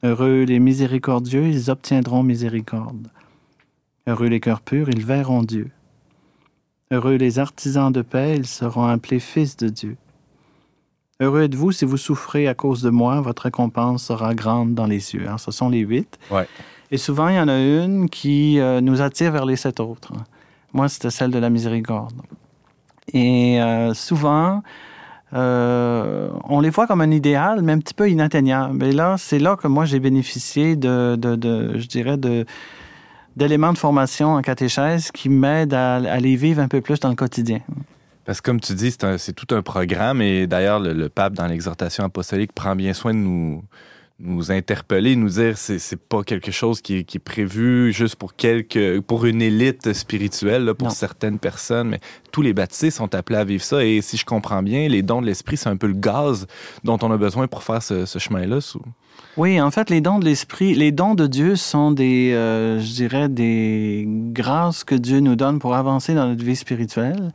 [0.03, 3.09] Heureux les miséricordieux, ils obtiendront miséricorde.
[4.07, 5.71] Heureux les cœurs purs, ils verront Dieu.
[6.91, 9.97] Heureux les artisans de paix, ils seront appelés fils de Dieu.
[11.21, 14.99] Heureux êtes-vous si vous souffrez à cause de moi, votre récompense sera grande dans les
[14.99, 15.21] cieux.
[15.25, 16.19] Alors, ce sont les huit.
[16.29, 16.45] Ouais.
[16.91, 20.11] Et souvent, il y en a une qui euh, nous attire vers les sept autres.
[20.73, 22.21] Moi, c'était celle de la miséricorde.
[23.13, 24.61] Et euh, souvent,
[25.33, 28.83] euh, on les voit comme un idéal, mais un petit peu inatteignable.
[28.83, 32.45] Et là, c'est là que moi, j'ai bénéficié de, de, de, je dirais, de
[33.37, 37.09] d'éléments de formation en catéchèse qui m'aident à, à les vivre un peu plus dans
[37.09, 37.59] le quotidien.
[38.25, 41.47] Parce que comme tu dis, c'est tout un programme et d'ailleurs, le, le pape, dans
[41.47, 43.63] l'exhortation apostolique, prend bien soin de nous,
[44.19, 48.15] nous interpeller, nous dire c'est c'est pas quelque chose qui est, qui est prévu juste
[48.15, 50.93] pour quelques pour une élite spirituelle là, pour Non.
[50.93, 51.99] certaines personnes, mais
[52.31, 55.21] tous les baptisés sont appelés à vivre ça et si je comprends bien, les dons
[55.21, 56.47] de l'esprit c'est un peu le gaz
[56.85, 58.59] dont on a besoin pour faire ce, ce chemin-là.
[59.37, 62.93] Oui, en fait, les dons de l'esprit, les dons de Dieu sont des, euh, je
[62.93, 67.31] dirais, des grâces que Dieu nous donne pour avancer dans notre vie spirituelle.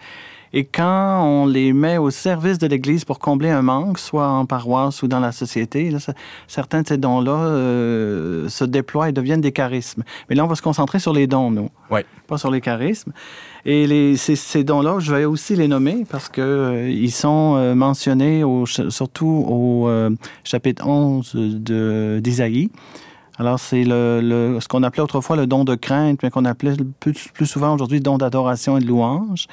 [0.52, 4.46] Et quand on les met au service de l'Église pour combler un manque, soit en
[4.46, 6.12] paroisse ou dans la société, là, ça-
[6.48, 10.02] certains de ces dons-là euh, se déploient et deviennent des charismes.
[10.28, 12.04] Mais là, on va se concentrer sur les dons, nous, Ouais.
[12.26, 13.12] pas sur les charismes.
[13.64, 17.54] Et les, ces, ces dons-là, je vais aussi les nommer parce que euh, ils sont
[17.56, 19.88] euh, mentionnés au, surtout au
[20.42, 22.70] chapitre 11 de- d'Isaïe.
[23.38, 26.74] Alors, c'est le, le- ce qu'on appelait autrefois le don de crainte, mais qu'on appelait
[26.98, 29.46] plus, plus souvent aujourd'hui le don d'adoration et de louange.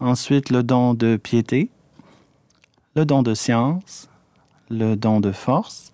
[0.00, 1.70] Ensuite, le don de piété,
[2.94, 4.08] le don de science,
[4.70, 5.92] le don de force,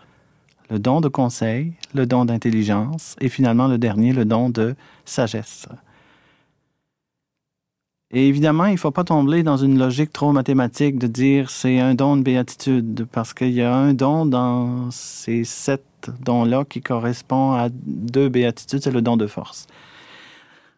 [0.70, 5.66] le don de conseil, le don d'intelligence et finalement le dernier, le don de sagesse.
[8.10, 11.80] Et évidemment, il ne faut pas tomber dans une logique trop mathématique de dire c'est
[11.80, 16.80] un don de béatitude, parce qu'il y a un don dans ces sept dons-là qui
[16.80, 19.66] correspond à deux béatitudes, c'est le don de force.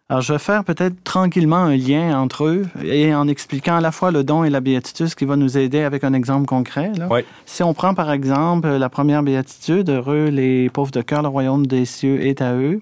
[0.09, 3.91] Alors, je vais faire peut-être tranquillement un lien entre eux et en expliquant à la
[3.91, 6.93] fois le don et la béatitude, ce qui va nous aider avec un exemple concret.
[6.97, 7.09] là.
[7.09, 7.25] Ouais.
[7.45, 11.67] Si on prend par exemple la première béatitude, heureux les pauvres de cœur, le royaume
[11.67, 12.81] des cieux est à eux.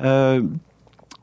[0.00, 0.42] Euh,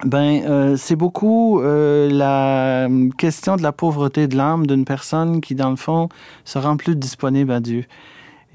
[0.05, 5.53] ben, euh, c'est beaucoup euh, la question de la pauvreté de l'âme d'une personne qui,
[5.53, 6.09] dans le fond,
[6.45, 7.85] se rend plus disponible à Dieu.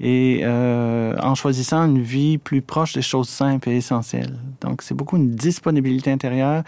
[0.05, 4.37] Et euh, en choisissant une vie plus proche des choses simples et essentielles.
[4.59, 6.63] Donc, c'est beaucoup une disponibilité intérieure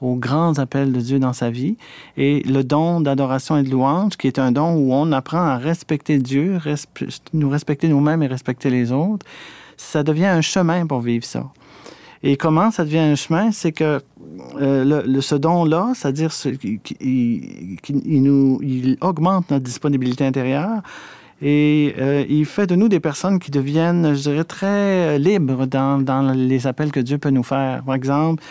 [0.00, 1.76] aux grands appels de Dieu dans sa vie.
[2.16, 5.56] Et le don d'adoration et de louange, qui est un don où on apprend à
[5.56, 6.58] respecter Dieu,
[7.32, 9.24] nous respecter nous-mêmes et respecter les autres,
[9.76, 11.44] ça devient un chemin pour vivre ça.
[12.24, 13.52] Et comment ça devient un chemin?
[13.52, 14.00] C'est que
[14.60, 20.26] euh, ce don-là, c'est-à-dire ce, qui, qui- il, qui- il nous, il augmente notre disponibilité
[20.26, 20.82] intérieure
[21.42, 25.98] et euh, il fait de nous des personnes qui deviennent, je dirais, très libres dans,
[25.98, 27.82] dans les appels que Dieu peut nous faire.
[27.84, 28.42] Par exemple,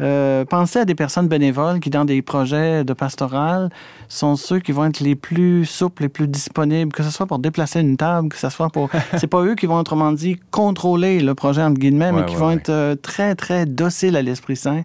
[0.00, 3.70] euh, pensez à des personnes bénévoles qui, dans des projets de pastoral,
[4.08, 7.38] sont ceux qui vont être les plus souples, les plus disponibles, que ce soit pour
[7.38, 8.90] déplacer une table, que ce soit pour...
[9.16, 12.40] C'est pas eux qui vont, autrement dit, contrôler le projet, entre guillemets, mais qui ouais,
[12.40, 12.54] vont ouais.
[12.54, 14.82] être euh, très, très dociles à l'Esprit Saint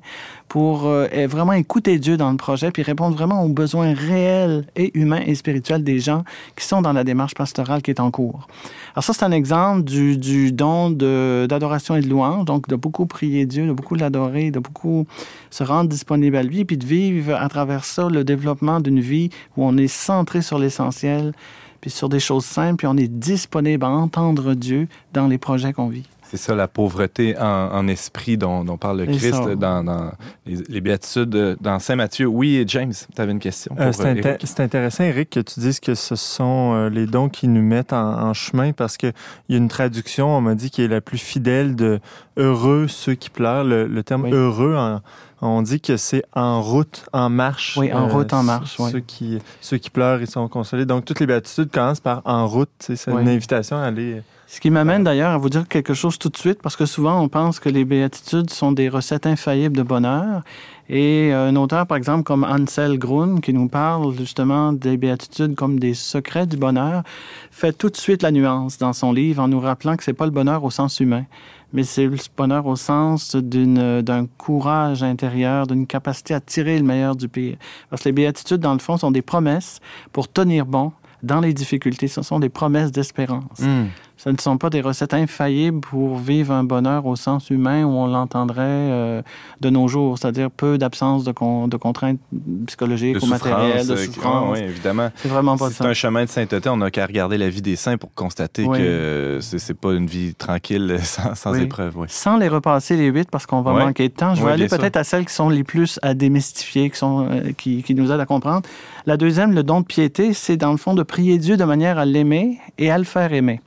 [0.52, 4.66] pour euh, et vraiment écouter Dieu dans le projet puis répondre vraiment aux besoins réels
[4.76, 6.26] et humains et spirituels des gens
[6.58, 8.50] qui sont dans la démarche pastorale qui est en cours.
[8.94, 13.06] Alors ça, c'est un exemple du, du don d'adoration et de louange, donc de beaucoup
[13.06, 15.08] prier Dieu, de beaucoup l'adorer, de beaucoup
[15.52, 19.30] se rendre disponible à lui, puis de vivre à travers ça le développement d'une vie
[19.56, 21.32] où on est centré sur l'essentiel,
[21.80, 25.72] puis sur des choses simples, puis on est disponible à entendre Dieu dans les projets
[25.72, 26.10] qu'on vit.
[26.32, 29.54] C'est ça la pauvreté en, en esprit dont, dont parle le Christ ça.
[29.56, 30.12] dans, dans
[30.46, 32.26] les, les béatitudes euh, dans Saint Matthieu.
[32.26, 33.76] Oui, James, tu avais une question.
[33.78, 37.06] Euh, c'est euh, inté- c'est intéressant, Eric, que tu dises que ce sont euh, les
[37.06, 39.12] dons qui nous mettent en, en chemin parce qu'il
[39.50, 42.00] y a une traduction, on m'a dit, qui est la plus fidèle de
[42.38, 43.66] heureux ceux qui pleurent.
[43.66, 44.32] Le, le terme Oui.
[44.32, 45.02] heureux, en-
[45.42, 47.76] on dit que c'est en route, en marche.
[47.76, 49.04] Oui, en route, en marche, Ceux, oui.
[49.06, 50.86] qui, ceux qui pleurent, ils sont consolés.
[50.86, 52.70] Donc, toutes les béatitudes commencent par en route.
[52.80, 53.22] C'est Oui.
[53.24, 54.22] une invitation à aller.
[54.52, 57.22] Ce qui m'amène d'ailleurs à vous dire quelque chose tout de suite, parce que souvent
[57.22, 60.42] on pense que les béatitudes sont des recettes infaillibles de bonheur.
[60.90, 65.56] Et euh, un auteur, par exemple, comme Ansel Grun, qui nous parle justement des béatitudes
[65.56, 67.04] comme des secrets du bonheur,
[67.50, 70.26] fait tout de suite la nuance dans son livre en nous rappelant que c'est pas
[70.26, 71.24] le bonheur au sens humain,
[71.72, 77.16] mais c'est le bonheur au sens d'un courage intérieur, d'une capacité à tirer le meilleur
[77.16, 77.56] du pire.
[77.90, 79.80] Parce que les béatitudes, dans le fond, sont des promesses
[80.12, 80.92] pour tenir bon
[81.24, 82.08] dans les difficultés.
[82.08, 83.60] Ce sont des promesses d'espérance.
[83.60, 83.86] Hmm.
[84.24, 87.90] Ce ne sont pas des recettes infaillibles pour vivre un bonheur au sens humain où
[87.90, 89.22] on l'entendrait euh,
[89.62, 92.20] de nos jours, c'est-à-dire peu d'absence de, con- de contraintes
[92.68, 94.60] psychologiques De ou matérielles, de euh, souffrance.
[94.60, 95.10] Oui, évidemment.
[95.16, 95.86] C'est vraiment pas C'est ça.
[95.86, 96.70] un chemin de sainteté.
[96.70, 98.78] On n'a qu'à regarder la vie des saints pour constater Oui.
[98.78, 101.64] que c'est c'est pas une vie tranquille sans, sans Oui.
[101.64, 101.94] épreuve.
[101.98, 102.06] Oui.
[102.10, 104.98] Sans les repasser les huit parce qu'on va manquer de temps, je vais aller peut-être
[104.98, 108.20] à celles qui sont les plus à démystifier, qui, sont, euh, qui, qui nous aident
[108.20, 108.62] à comprendre.
[109.08, 111.98] La deuxième, le don de piété, c'est dans le fond de prier Dieu de manière
[111.98, 113.62] à l'aimer et à le faire aimer.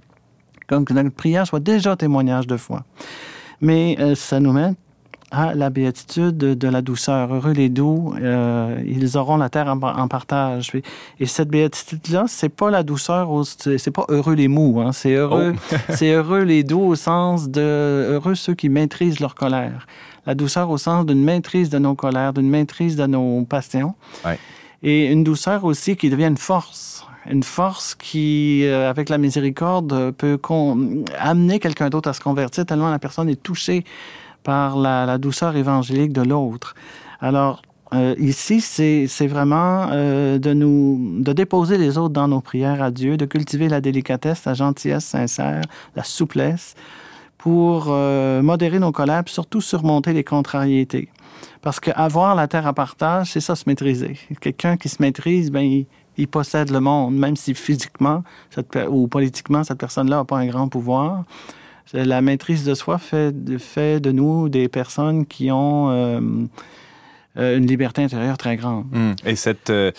[0.67, 2.85] Comme que notre prière soit déjà témoignage de foi.
[3.61, 4.75] Mais euh, ça nous mène
[5.35, 7.35] à la béatitude de, de la douceur.
[7.35, 10.73] Heureux les doux, euh, ils auront la terre en, en partage.
[11.19, 15.55] Et cette béatitude-là, c'est pas la douceur, c'est pas heureux les mous, hein, c'est heureux,
[15.91, 19.87] c'est heureux les doux au sens de heureux ceux qui maîtrisent leur colère.
[20.27, 23.95] La douceur au sens d'une maîtrise de nos colères, d'une maîtrise de nos passions.
[24.25, 24.39] Ouais.
[24.83, 27.07] Et une douceur aussi qui devient une force.
[27.31, 30.39] Une force qui, euh, avec la miséricorde, peut
[31.19, 33.85] amener quelqu'un d'autre à se convertir tellement la personne est touchée
[34.43, 36.75] par la, douceur évangélique de l'autre.
[37.21, 37.63] Alors,
[37.95, 42.91] euh, ici, c'est vraiment euh, de nous de déposer les autres dans nos prières à
[42.91, 45.63] Dieu, de cultiver la délicatesse, la gentillesse sincère,
[45.97, 46.75] la souplesse,
[47.39, 51.11] pour modérer nos puis surtout surmonter les contrariétés.
[51.61, 54.19] Parce qu'avoir la terre à partage, c'est ça, se maîtriser.
[54.41, 55.87] Quelqu'un qui se maîtrise, ben, il,
[56.31, 58.23] possède le monde, même si physiquement
[58.89, 61.25] ou politiquement, cette personne-là n'a pas un grand pouvoir.
[61.93, 66.21] La maîtrise de soi fait, fait de nous des personnes qui ont euh,
[67.37, 68.87] euh, une liberté intérieure très grande.
[68.95, 69.15] Hum.
[69.25, 69.93] Et cette, euh,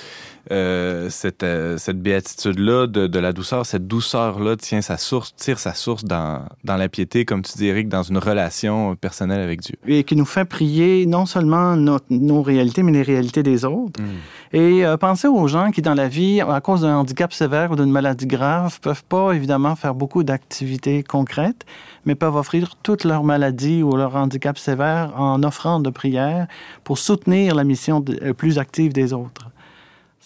[0.51, 5.57] euh, cette, euh, cette béatitude-là de, de, la douceur, cette douceur-là tient sa source, tire
[5.57, 9.61] sa source dans, dans la piété, comme tu dis, Eric, dans une relation personnelle avec
[9.61, 9.75] Dieu.
[9.87, 13.99] Et qui nous fait prier non seulement nos réalités, mais les réalités des autres.
[13.99, 14.05] Mm.
[14.53, 17.75] Et euh, pensez aux gens qui, dans la vie, à cause d'un handicap sévère ou
[17.75, 21.65] d'une maladie grave, peuvent pas, évidemment, faire beaucoup d'activités concrètes,
[22.05, 26.47] mais peuvent offrir toute leur maladie ou leur handicap sévère en offrant de prière
[26.83, 28.03] pour soutenir la mission
[28.37, 29.49] plus active des autres.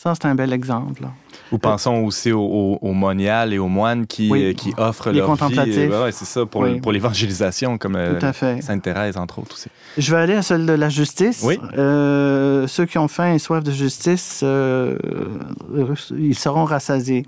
[0.01, 1.03] Ça, c'est un bel exemple.
[1.51, 5.27] Ou pensons aussi aux, au moniales et aux moines qui, euh, qui offrent les leur
[5.27, 5.75] contemplatifs.
[5.75, 5.87] vie.
[5.87, 8.17] Ouais, c'est ça, pour, pour l'évangélisation, comme euh,
[8.61, 9.67] Sainte Thérèse, entre autres aussi.
[9.97, 11.41] Je vais aller à celle de la justice.
[11.43, 11.59] Oui.
[11.77, 17.25] Euh, ceux qui ont faim et soif de justice, ils seront rassasiés.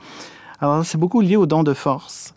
[0.62, 2.34] Alors, c'est beaucoup lié au don de force.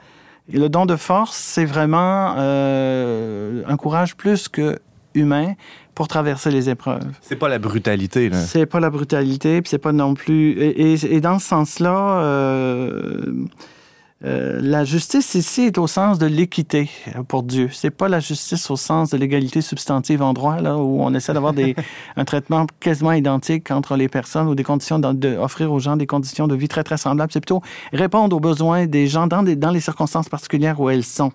[0.53, 4.81] Et le don de force, c'est vraiment un courage plus que
[5.15, 5.55] humain
[5.95, 7.05] pour traverser les épreuves.
[7.21, 8.41] C'est pas la brutalité, là.
[8.41, 10.61] C'est pas la brutalité, puis c'est pas non plus.
[10.61, 13.47] Et, dans ce sens-là, euh,
[14.25, 16.89] euh, la justice ici est au sens de l'équité
[17.29, 17.69] pour Dieu.
[17.73, 21.35] C'est pas la justice au sens de l'égalité substantive en droit, là, où on essaie
[21.35, 21.77] d'avoir des,
[22.17, 26.49] un traitement quasiment identique entre les personnes ou des conditions d'offrir aux gens des conditions
[26.49, 27.33] de vie très, très semblables.
[27.33, 31.05] C'est plutôt répondre aux besoins des gens dans, des, dans les circonstances particulières où elles
[31.05, 31.33] sont.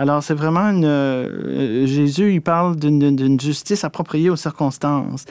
[0.00, 0.86] Alors, c'est vraiment une.
[0.86, 5.26] Euh, Jésus, il parle d'une justice appropriée aux circonstances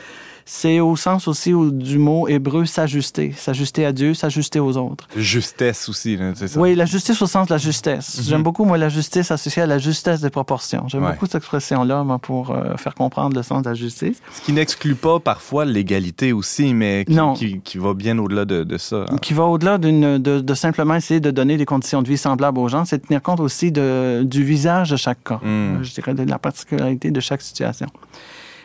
[0.51, 3.33] c'est au sens aussi du mot hébreu s'ajuster.
[3.37, 5.07] S'ajuster à Dieu, s'ajuster aux autres.
[5.15, 6.59] Justesse aussi, c'est ça?
[6.59, 8.17] Oui, la justice au sens de la justesse.
[8.17, 8.23] Mhm.
[8.23, 10.87] J'aime beaucoup, moi, la justice associée à la justesse des proportions.
[10.87, 14.17] J'aime beaucoup cette expression-là pour euh, faire comprendre le sens de la justice.
[14.31, 19.05] Ce qui n'exclut pas parfois l'égalité aussi, mais qui, qui, va bien au-delà de, ça.
[19.07, 19.17] Hein.
[19.21, 22.69] Qui va au-delà de, de, simplement essayer de donner des conditions de vie semblables aux
[22.69, 25.39] gens, c'est tenir compte aussi de, du visage de chaque cas.
[25.43, 25.83] Hmm.
[25.83, 27.85] Je dirais de la particularité de chaque situation.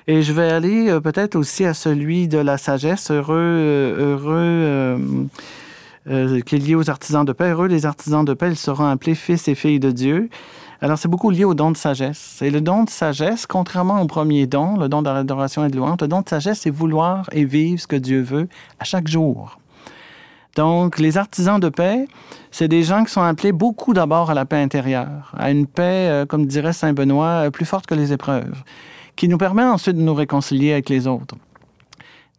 [0.06, 3.10] Et je vais aller euh, peut-être aussi à celui de la sagesse.
[3.10, 5.00] Heureux, euh, heureux
[6.10, 7.50] euh, qui est lié aux artisans de paix.
[7.50, 10.28] Heureux les artisans de paix, ils seront appelés fils et filles de Dieu.
[10.82, 12.42] Alors, c'est beaucoup lié au don de sagesse.
[12.42, 15.76] Et le don de sagesse, contrairement au premier don, le don de l'adoration et de
[15.76, 19.08] louange, le don de sagesse, c'est vouloir et vivre ce que Dieu veut à chaque
[19.08, 19.58] jour.
[20.54, 22.06] Donc, les artisans de paix,
[22.50, 26.24] c'est des gens qui sont appelés beaucoup d'abord à la paix intérieure, à une paix,
[26.28, 28.62] comme dirait Saint Benoît, plus forte que les épreuves
[29.16, 31.36] qui nous permet ensuite de nous réconcilier avec les autres.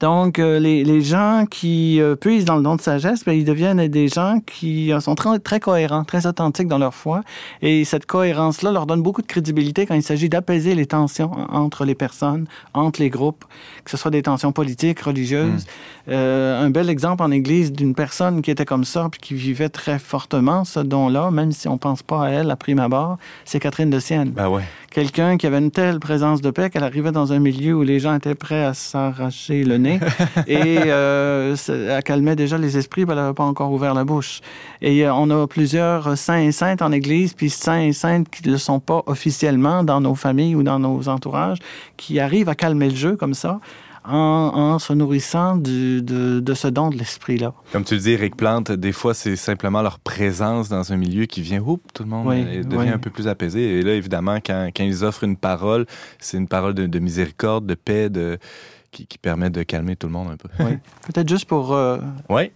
[0.02, 3.46] Donc, euh, les, les, gens qui euh, puissent dans le don de sagesse, ben, ils
[3.46, 7.22] deviennent des gens qui euh, sont très, très, cohérents, très authentiques dans leur foi.
[7.62, 11.86] Et cette cohérence-là leur donne beaucoup de crédibilité quand il s'agit d'apaiser les tensions entre
[11.86, 13.46] les personnes, entre les groupes,
[13.86, 15.66] que ce soit des tensions politiques, religieuses.
[16.08, 16.12] Hmm.
[16.12, 19.98] un bel exemple en Église d'une personne qui était comme ça, puis qui vivait très
[19.98, 23.90] fortement ce don-là, même si on pense pas à elle à prime abord, c'est Catherine
[23.90, 24.32] de Sienne.
[24.32, 24.64] Ben ouais
[24.96, 28.00] quelqu'un qui avait une telle présence de paix qu'elle arrivait dans un milieu où les
[28.00, 30.00] gens étaient prêts à s'arracher le nez
[30.48, 34.40] et euh, elle calmait déjà les esprits, mais elle n'avait pas encore ouvert la bouche.
[34.82, 38.48] Et euh, on a plusieurs saints et saintes en Église, puis saints et saintes qui
[38.50, 41.60] ne sont pas officiellement dans nos familles ou dans nos entourages,
[41.98, 43.60] qui arrivent à calmer le jeu comme ça
[44.08, 47.54] en, se nourrissant de, de, ce don de l'esprit-là.
[47.72, 51.26] Comme tu le dis, Eric Plante, des fois, c'est simplement leur présence dans un milieu
[51.26, 53.80] qui vient, oups, tout le monde devient un peu plus apaisé.
[53.80, 55.86] Et là, évidemment, quand, quand ils offrent une parole,
[56.20, 58.38] c'est une parole de, miséricorde, de paix, de,
[58.92, 60.50] qui, qui, permet de calmer tout le monde un peu.
[60.60, 60.78] Oui.
[61.08, 62.52] Peut-être juste pour euh, oui.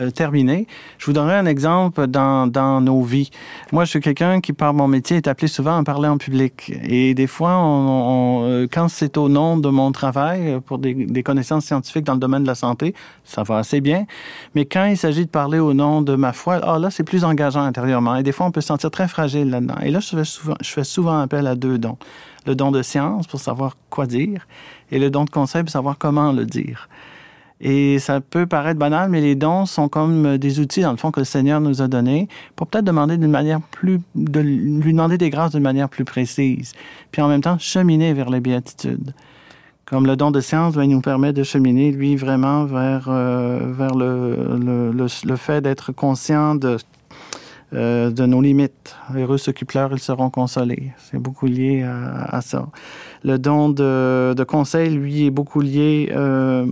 [0.00, 0.66] Euh, terminé,
[0.98, 3.30] je vous donnerai un exemple dans, dans nos vies.
[3.70, 6.72] Moi, je suis quelqu'un qui, par mon métier, est appelé souvent à parler en public.
[6.84, 11.22] Et des fois, on, euh, quand c'est au nom de mon travail, euh, pour des,
[11.22, 14.06] connaissances scientifiques dans le domaine de la santé, ça va assez bien.
[14.54, 17.24] Mais quand il s'agit de parler au nom de ma foi, ah, là, c'est plus
[17.24, 18.16] engageant intérieurement.
[18.16, 19.78] Et des fois, on peut se sentir très fragile là-dedans.
[19.82, 20.22] Et là, je
[20.62, 21.98] fais souvent appel à deux dons.
[22.46, 24.46] Le don de science pour savoir quoi dire
[24.90, 26.88] et le don de conseil pour savoir comment le dire.
[27.60, 31.10] Et ça peut paraître banal, mais les dons sont comme des outils, dans le fond,
[31.10, 35.18] que le Seigneur nous a donnés pour peut-être demander d'une manière plus, de lui demander
[35.18, 36.72] des grâces d'une manière plus précise.
[37.12, 39.12] Puis en même temps, cheminer vers les béatitudes.
[39.84, 43.72] Comme le don de science, ben, il nous permet de cheminer, lui, vraiment vers, euh,
[43.72, 46.76] vers le, le, le, le fait d'être conscient de,
[47.74, 48.96] euh, de nos limites.
[49.14, 50.92] Heureux ceux qui pleurent, ils seront consolés.
[50.96, 52.68] C'est beaucoup lié à, à, ça.
[53.24, 56.64] Le don de, de conseil, lui, est beaucoup lié euh,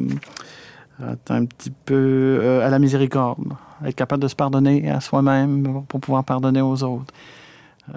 [1.00, 3.40] un petit peu euh, à la miséricorde.
[3.84, 7.12] Être capable de se pardonner à soi-même pour pouvoir pardonner aux autres.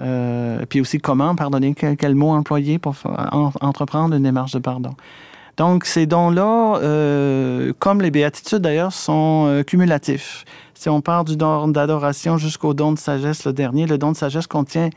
[0.00, 4.58] Euh, puis aussi comment pardonner, quel, quel mot employer pour en, entreprendre une démarche de
[4.58, 4.94] pardon.
[5.56, 10.44] Donc ces dons-là, euh, comme les béatitudes d'ailleurs, sont euh, cumulatifs.
[10.74, 14.16] Si on part du don d'adoration jusqu'au don de sagesse, le dernier, le don de
[14.16, 14.88] sagesse contient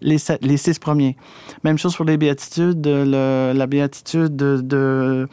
[0.00, 1.16] les, six premiers.
[1.62, 5.28] Même chose pour les béatitudes, la béatitude de, de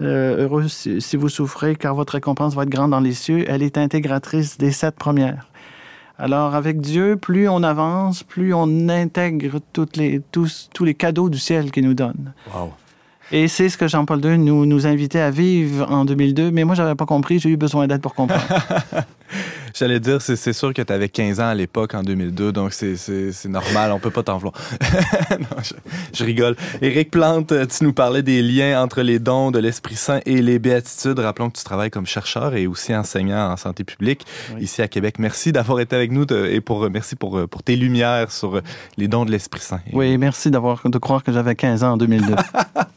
[0.00, 3.44] euh, heureux si, si vous souffrez, car votre récompense va être grande dans les cieux,
[3.48, 5.48] elle est intégratrice des sept premières.
[6.18, 11.28] Alors, avec Dieu, plus on avance, plus on intègre toutes les, tous, tous les cadeaux
[11.28, 12.32] du ciel qu'il nous donne.
[12.54, 12.72] Wow.
[13.32, 16.74] Et c'est ce que Jean-Paul II nous, nous invitait à vivre en 2002, mais moi,
[16.74, 18.44] j'avais pas compris, j'ai eu besoin d'aide pour comprendre.
[19.78, 23.44] J'allais dire, c'est sûr que tu avais 15 ans à l'époque, en 2002, donc c'est
[23.46, 24.54] normal, on peut pas t'en vouloir.
[25.38, 25.74] non, je,
[26.14, 26.56] je, rigole.
[26.80, 30.58] Éric Plante, tu nous parlais des liens entre les dons de l'Esprit Saint et les
[30.58, 31.18] béatitudes.
[31.18, 34.24] Rappelons que tu travailles comme chercheur et aussi enseignant en santé publique
[34.54, 34.62] oui.
[34.62, 35.16] ici à Québec.
[35.18, 38.62] Merci d'avoir été avec nous et pour, merci pour, pour tes lumières sur
[38.96, 39.80] les dons de l'Esprit Saint.
[39.92, 42.34] Oui, merci d'avoir de croire que j'avais 15 ans en 2002.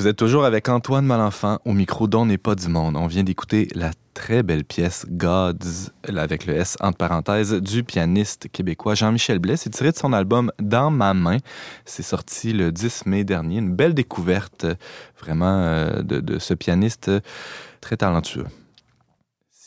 [0.00, 2.96] Vous êtes toujours avec Antoine Malenfant au micro d'On n'est pas du monde.
[2.96, 8.48] On vient d'écouter la très belle pièce Gods, avec le S entre parenthèses, du pianiste
[8.50, 9.58] québécois Jean-Michel Blais.
[9.58, 11.36] C'est tiré de son album Dans ma main.
[11.84, 13.58] C'est sorti le 10 mai dernier.
[13.58, 14.64] Une belle découverte
[15.20, 17.10] vraiment euh, de, de ce pianiste
[17.82, 18.46] très talentueux.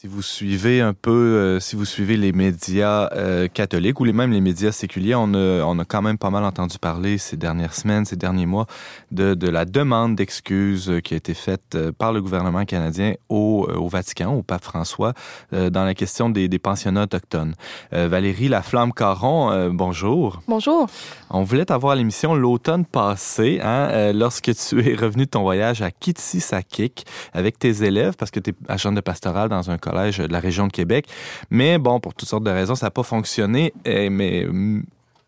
[0.03, 4.11] Si vous suivez un peu, euh, si vous suivez les médias euh, catholiques ou les,
[4.11, 7.37] même les médias séculiers, on a, on a quand même pas mal entendu parler ces
[7.37, 8.65] dernières semaines, ces derniers mois,
[9.11, 13.87] de, de la demande d'excuses qui a été faite par le gouvernement canadien au, au
[13.87, 15.13] Vatican, au pape François,
[15.53, 17.55] euh, dans la question des, des pensionnats autochtones.
[17.93, 20.41] Euh, Valérie Laflamme-Caron, euh, bonjour.
[20.49, 20.87] Bonjour.
[21.29, 25.43] On voulait t'avoir à l'émission l'automne passé, hein, euh, lorsque tu es revenu de ton
[25.43, 29.77] voyage à Kitsisakik avec tes élèves, parce que tu es agent de pastoral dans un
[29.93, 31.07] de la région de Québec.
[31.49, 33.73] Mais bon, pour toutes sortes de raisons, ça n'a pas fonctionné.
[33.85, 34.47] Et, mais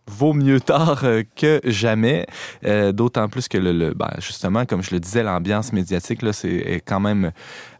[0.07, 2.25] vaut mieux tard euh, que jamais.
[2.65, 6.99] Euh, D'autant plus que, ben, justement, comme je le disais, l'ambiance médiatique, c'est est quand
[6.99, 7.31] même...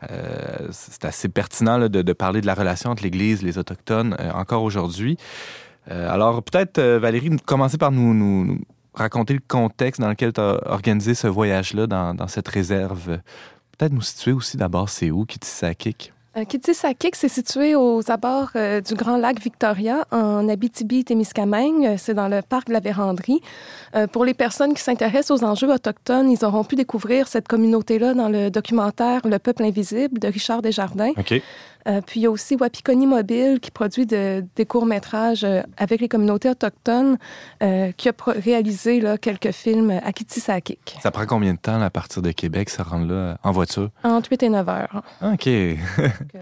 [0.10, 5.18] euh, c'est assez pertinent de, parler de la relation entre l'Église les Autochtones encore aujourd'hui.
[5.88, 8.60] Alors, peut-être, Valérie, commencer par nous,
[8.96, 13.20] raconter le contexte dans lequel tu as organisé ce voyage-là dans, dans cette réserve.
[13.78, 16.14] Peut-être nous situer aussi d'abord, c'est où, Kitisakik?
[16.38, 21.86] Euh, Kitisakik, c'est situé aux abords euh, du Grand Lac Victoria, en Abitibi-Témiscamingue.
[21.86, 23.40] Euh, C'est dans le parc de la Vérandrie.
[23.96, 28.14] Euh, pour les personnes qui s'intéressent aux enjeux autochtones, ils auront pu découvrir cette communauté-là
[28.14, 31.14] dans le documentaire Le Peuple invisible de Richard Desjardins.
[31.88, 36.02] Euh, puis il y a aussi Wapikoni Mobile qui produit de- des courts-métrages euh, avec
[36.02, 37.18] les communautés autochtones,
[37.62, 41.86] euh, qui a réalisé là, quelques films à Kitisakik, Ça prend combien de temps, là,
[41.86, 43.90] à partir de Québec, se rendre là en voiture?
[44.04, 45.02] entre 8 et 9 heures.
[45.22, 45.46] OK.
[45.48, 45.78] Donc,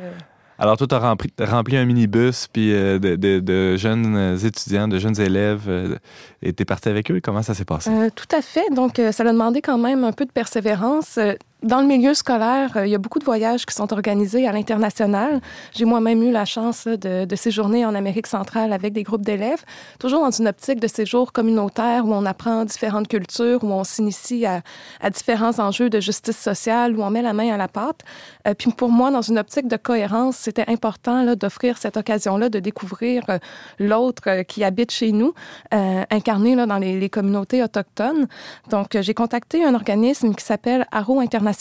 [0.59, 4.87] Alors, toi, tu as rempli, rempli un minibus puis euh, de, de- de jeunes étudiants,
[4.87, 5.97] de jeunes élèves, euh,
[6.43, 7.19] et t'es parti avec eux?
[7.21, 7.89] Comment ça s'est passé?
[7.89, 8.69] Euh, tout à fait.
[8.71, 11.17] Donc, ça a demandé quand même un peu de persévérance.
[11.63, 14.51] Dans le milieu scolaire, euh, il y a beaucoup de voyages qui sont organisés à
[14.51, 15.39] l'international.
[15.71, 19.63] J'ai moi-même eu la chance de, de séjourner en Amérique centrale avec des groupes d'élèves,
[19.97, 24.45] toujours dans une optique de séjour communautaire où on apprend différentes cultures, où on s'initie
[24.45, 24.61] à,
[24.99, 28.01] à différents enjeux de justice sociale, où on met la main à la pâte.
[28.45, 32.59] Euh, puis pour moi, dans une optique de cohérence, c'était important d'offrir cette occasion-là de
[32.59, 33.39] découvrir euh,
[33.79, 35.33] l'autre euh, qui habite chez nous,
[35.71, 38.27] incarné là, dans les, les communautés autochtones.
[38.69, 41.52] Donc, j'ai contacté un organisme qui s'appelle Arrow International,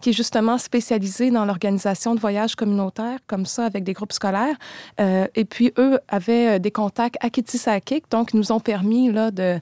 [0.00, 4.56] qui est justement spécialisé dans l'organisation de voyages communautaires, comme ça, avec des groupes scolaires.
[5.00, 9.10] Euh, et puis, eux avaient euh, des contacts à Kitisakik, donc ils nous ont permis
[9.12, 9.58] là, de,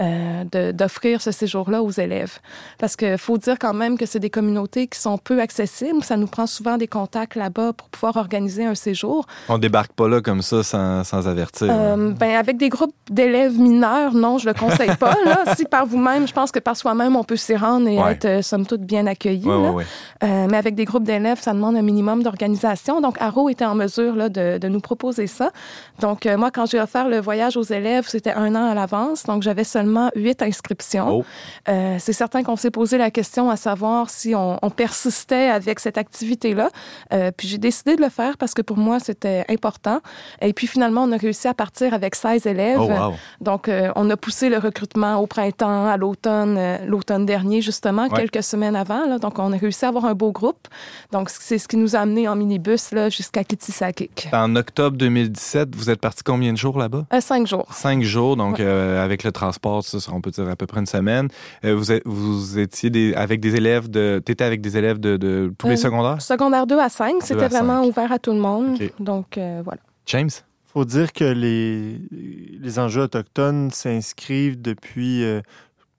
[0.00, 2.38] euh, de- d'offrir ce séjour-là aux élèves.
[2.78, 6.02] Parce qu'il faut dire quand même que c'est des communautés qui sont peu accessibles.
[6.04, 9.26] Ça nous prend souvent des contacts là-bas pour pouvoir organiser un séjour.
[9.48, 11.68] On débarque pas là comme ça sans, sans avertir.
[11.70, 15.14] Euh, ben, avec des groupes d'élèves mineurs, non, je le conseille pas.
[15.24, 15.54] Là.
[15.56, 18.12] si par vous-même, je pense que par soi-même, on peut s'y rendre et Ouais.
[18.12, 19.46] être, somme toute, bien accueilli.
[19.46, 19.70] Ouais, là.
[19.70, 19.84] ouais, ouais.
[20.24, 23.00] Euh, mais avec des groupes d'élèves, ça demande un minimum d'organisation.
[23.00, 25.50] Donc, Arrow était en mesure là, de, de nous proposer ça.
[26.00, 29.24] Donc, euh, moi, quand j'ai offert le voyage aux élèves, c'était un an à l'avance.
[29.24, 31.18] Donc, j'avais seulement huit inscriptions.
[31.18, 31.24] Oh.
[31.68, 35.78] Euh, c'est certain qu'on s'est posé la question à savoir si on, on persistait avec
[35.78, 36.70] cette activité-là.
[37.36, 40.00] Puis j'ai décidé de le faire parce que pour moi, c'était important.
[40.40, 42.78] Et puis finalement, on a réussi à partir avec 16 élèves.
[42.80, 43.14] Oh, wow.
[43.40, 48.76] Donc, on a poussé le recrutement au printemps, à l'automne, l'automne dernier, justement, quelques semaines
[48.76, 48.87] avant.
[48.88, 49.18] Là.
[49.18, 50.68] Donc, on a réussi à avoir un beau groupe.
[51.12, 54.28] Donc, c'est ce qui nous a amené en minibus là, jusqu'à Kitisakik.
[54.32, 57.06] En octobre 2017, vous êtes parti combien de jours là-bas?
[57.12, 57.66] Euh, cinq jours.
[57.72, 60.86] Cinq jours, donc euh, avec le transport, ça, on peut dire à peu près une
[60.86, 61.28] semaine.
[61.64, 64.20] Euh, vous, êtes- vous étiez des, avec des élèves de.
[64.24, 66.20] T'étais avec des élèves de, de tous les Euh, secondaires?
[66.22, 67.88] Secondaire 2 à 5, à c'était vraiment cinq.
[67.88, 68.78] ouvert à tout le monde.
[69.00, 69.80] Donc, euh, voilà.
[70.06, 70.30] James?
[70.70, 71.98] faut dire que les,
[72.60, 75.40] les enjeux autochtones s'inscrivent depuis euh,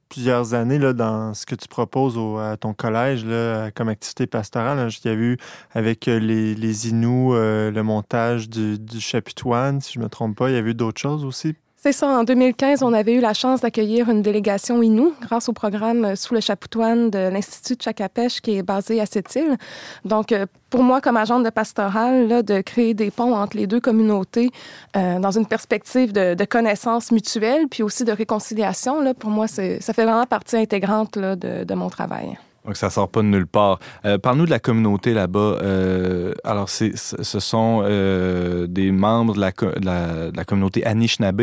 [0.10, 4.28] plusieurs années là, dans ce que tu proposes au- à ton collège là, comme activité
[4.28, 4.78] pastorale.
[4.78, 4.88] là.
[5.04, 5.38] Il y a eu
[5.72, 6.88] avec euh, les, les
[7.36, 10.50] euh, le montage du, du chapiteau, si je ne me trompe pas.
[10.50, 11.56] Il y a eu d'autres choses aussi?
[11.82, 12.08] C'est ça.
[12.08, 16.16] En 2015, on avait eu la chance d'accueillir une délégation Inou grâce au programme euh,
[16.18, 19.56] Sous le chapoutoine de l'Institut de Chakapèche qui est basé à cette île.
[20.04, 23.66] Donc, euh, pour moi, comme agente de pastorale, là, de créer des ponts entre les
[23.66, 24.50] deux communautés
[24.98, 29.48] euh, dans une perspective de, de connaissance mutuelle puis aussi de réconciliation, là, pour moi,
[29.48, 32.38] ça fait vraiment partie intégrante là, de, de mon travail.
[32.70, 33.80] Donc, ça sort pas de nulle part.
[34.06, 35.58] Euh, Parle-nous de la communauté là-bas.
[35.64, 40.86] Euh, alors, c'est, ce sont euh, des membres de la, de la, de la communauté
[40.86, 41.42] Anishinaabe.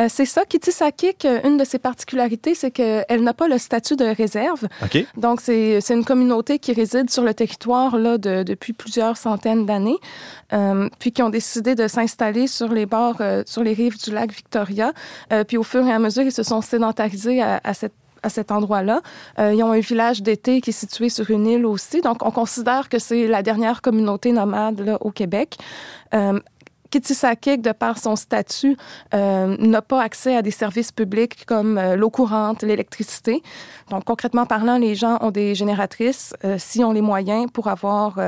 [0.00, 3.96] Euh, c'est ça, Kitisakik, euh, une de ses particularités, c'est qu'elle n'a pas le statut
[3.96, 4.66] de réserve.
[4.82, 5.04] OK?
[5.18, 9.98] Donc, c'est une communauté qui réside sur le territoire là, de- depuis plusieurs centaines d'années,
[10.54, 14.10] euh, puis qui ont décidé de s'installer sur les bords, euh, sur les rives du
[14.10, 14.94] lac Victoria.
[15.46, 17.92] Puis au fur et à mesure, ils se sont sédentarisés à, à cette
[18.22, 19.00] à cet endroit-là.
[19.38, 22.00] Euh, ils ont un village d'été qui est situé sur une île aussi.
[22.00, 25.58] Donc, on considère que c'est la dernière communauté nomade là, au Québec.
[26.14, 26.38] Euh,
[26.92, 28.76] Kitisakik, de par son statut,
[29.14, 33.42] euh, n'a pas accès à des services publics comme euh, l'eau courante, l'électricité.
[33.88, 38.18] Donc, concrètement parlant, les gens ont des génératrices, euh, s'ils ont les moyens pour avoir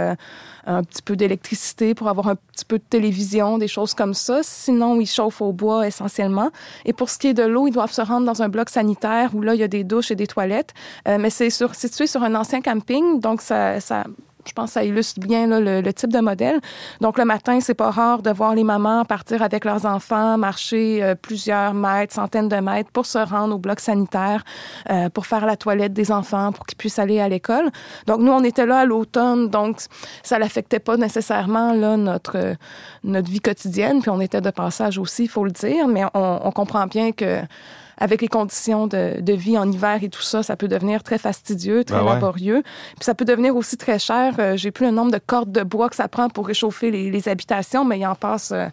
[0.67, 4.41] un petit peu d'électricité, pour avoir un petit peu de télévision, des choses comme ça.
[4.43, 6.51] Sinon, ils chauffent au bois essentiellement.
[6.87, 9.35] Et pour ce qui est de l'eau, ils doivent se rendre dans un bloc sanitaire
[9.35, 10.73] où là, il y a des douches et des toilettes.
[11.07, 13.79] Mais c'est situé sur un ancien camping, donc ça...
[13.81, 14.05] ça
[14.47, 16.61] je pense que ça illustre bien là, le, le, type de modèle.
[17.01, 21.03] Donc, le matin, c'est pas rare de voir les mamans partir avec leurs enfants, marcher
[21.03, 24.45] euh, plusieurs mètres, centaines de mètres pour se rendre au bloc sanitaire,
[24.91, 27.71] euh, pour faire la toilette des enfants, pour qu'ils puissent aller à l'école.
[28.07, 29.79] Donc, nous, on était là à l'automne, donc
[30.23, 32.57] ça n'affectait pas nécessairement là, notre,
[33.03, 34.01] notre vie quotidienne.
[34.01, 37.13] Puis, on était de passage aussi, il faut le dire, mais on, on comprend bien
[37.13, 37.41] que
[37.99, 41.19] avec les conditions de, de, vie en hiver et tout ça, ça peut devenir très
[41.19, 42.15] fastidieux, très Ben ouais.
[42.15, 42.63] laborieux.
[42.63, 44.35] Puis ça peut devenir aussi très cher.
[44.39, 47.11] Euh, J'ai plus le nombre de cordes de bois que ça prend pour réchauffer les,
[47.11, 48.67] les habitations, mais il en passe euh,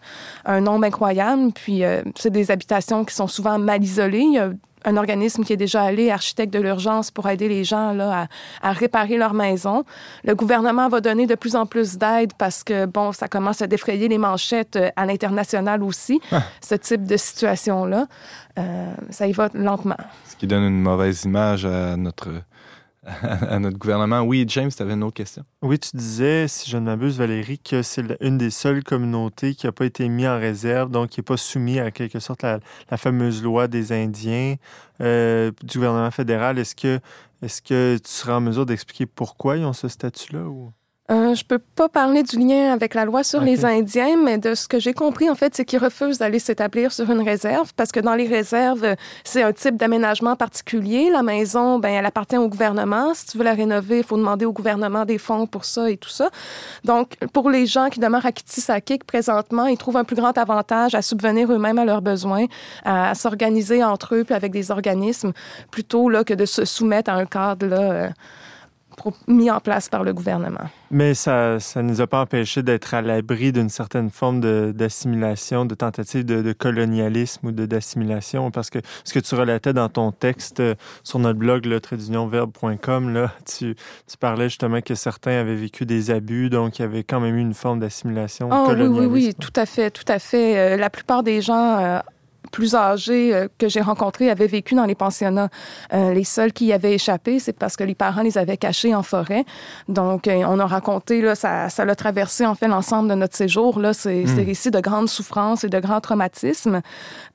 [0.45, 1.51] un nombre incroyable.
[1.53, 4.19] Puis euh, c'est des habitations qui sont souvent mal isolées.
[4.19, 4.51] Il y a
[4.86, 8.27] un organisme qui est déjà allé, architecte de l'urgence, pour aider les gens là,
[8.61, 9.84] à, à, réparer leur maison.
[10.23, 13.67] Le gouvernement va donner de plus en plus d'aide parce que, bon, ça commence à
[13.67, 16.43] défrayer les manchettes euh, à l'international aussi, ah.
[16.61, 18.07] ce type de situation-là.
[18.59, 19.97] Euh, ça y va lentement.
[20.29, 22.29] Ce qui donne une mauvaise image à notre
[23.24, 24.22] à notre gouvernement.
[24.22, 25.43] Oui, James, tu avais une autre question.
[25.62, 29.66] Oui, tu disais, si je ne m'abuse, Valérie, que c'est une des seules communautés qui
[29.66, 32.60] n'a pas été mise en réserve, donc qui n'est pas soumise à quelque sorte la,
[32.91, 34.56] la fameuse loi des Indiens
[35.02, 36.60] euh, du gouvernement fédéral.
[36.60, 36.99] Est-ce que,
[37.41, 40.43] est que tu seras en mesure d'expliquer pourquoi ils ont ce statut-là?
[40.43, 40.72] Ou...
[41.12, 43.49] Euh, je peux pas parler du lien avec la loi sur okay.
[43.49, 46.93] les Indiens, mais de ce que j'ai compris, en fait, c'est qu'ils refusent d'aller s'établir
[46.93, 48.95] sur une réserve parce que dans les réserves,
[49.26, 51.09] c'est un type d'aménagement particulier.
[51.12, 53.14] La maison, ben, elle appartient au gouvernement.
[53.14, 55.97] Si tu veux la rénover, il faut demander au gouvernement des fonds pour ça et
[55.97, 56.30] tout ça.
[56.86, 60.95] Donc, pour les gens qui demeurent à Kitisakik présentement, ils trouvent un plus grand avantage
[60.95, 62.45] à subvenir eux-mêmes à leurs besoins,
[62.86, 65.34] à, à s'organiser entre eux puis avec des organismes,
[65.72, 68.09] plutôt là, que de se soumettre à un cadre là, euh,
[69.28, 70.70] mis en place par le gouvernement.
[70.89, 74.41] Mais ça ne nous a pas empêché d'être à l'abri d'une certaine forme
[74.74, 79.74] d'assimilation, de, de, tentative de, de, colonialisme ou d'assimilation, parce que ce que tu relatais
[79.74, 84.95] dans ton texte euh, sur notre blog, le tradeunionverbe.com, là, tu, tu parlais justement que
[84.95, 88.49] certains avaient vécu des abus, donc il y avait quand même eu une forme d'assimilation
[88.52, 88.68] oh.
[88.72, 90.58] Oui, oui, oui, tout à fait, tout à fait.
[90.58, 91.78] Euh, la plupart des gens...
[91.80, 91.99] Euh,
[92.52, 95.49] plus âgés euh, que j'ai rencontrés avaient vécu dans les pensionnats.
[95.93, 98.93] Euh, les seuls qui y avaient échappé, c'est parce que les parents les avaient cachés
[98.93, 99.45] en forêt.
[99.88, 103.36] Donc, euh, on a raconté, là, ça, ça l'a traversé en fait l'ensemble de notre
[103.36, 103.80] séjour.
[103.80, 104.45] Là, c'est mm.
[104.45, 106.82] récits de grandes souffrances et de grands traumatismes.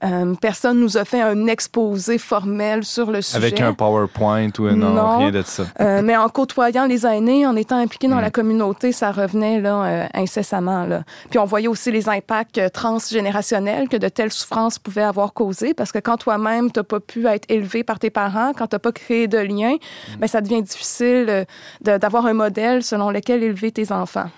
[0.05, 3.37] Euh, personne nous a fait un exposé formel sur le sujet.
[3.37, 5.65] Avec un PowerPoint ou un non, rien de ça.
[5.81, 9.85] Euh, mais en côtoyant les aînés, en étant impliqué dans la communauté, ça revenait là
[9.85, 10.85] euh, incessamment.
[10.85, 11.03] Là.
[11.31, 15.93] Puis on voyait aussi les impacts transgénérationnels que de telles souffrances pouvaient avoir causé parce
[15.93, 18.81] que quand toi-même tu n'as pas pu être élevé par tes parents, quand tu n'as
[18.81, 20.17] pas créé de lien, mmh.
[20.21, 21.47] ben, ça devient difficile
[21.81, 24.31] d'avoir un modèle selon lequel élever tes enfants.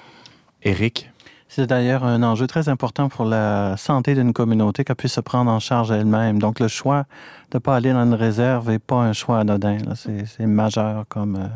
[0.62, 1.11] Éric?
[1.51, 5.51] C'est d'ailleurs un enjeu très important pour la santé d'une communauté qu'elle puisse se prendre
[5.51, 6.39] en charge elle-même.
[6.39, 7.07] Donc le choix
[7.51, 9.79] de ne pas aller dans une réserve n'est pas un choix anodin.
[9.95, 11.49] C'est majeur comme euh,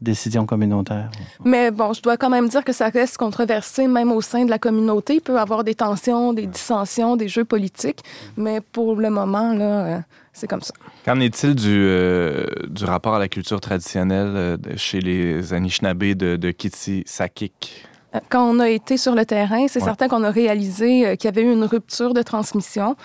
[0.00, 1.10] décision communautaire.
[1.44, 4.50] Mais bon, je dois quand même dire que ça reste controversé même au sein de
[4.50, 5.14] la communauté.
[5.14, 8.00] Il peut y avoir des tensions, des dissensions, des jeux politiques,
[8.36, 9.98] mais pour le moment, là, euh,
[10.32, 10.74] c'est comme ça.
[11.04, 16.36] Qu'en est-il du, euh, du rapport à la culture traditionnelle euh, chez les Anishinabés de,
[16.36, 17.87] de Kitsi-Sakik?
[18.30, 19.84] Quand on a été sur le terrain, c'est ouais.
[19.84, 22.96] certain qu'on a réalisé euh, qu'il y avait eu une rupture de transmission.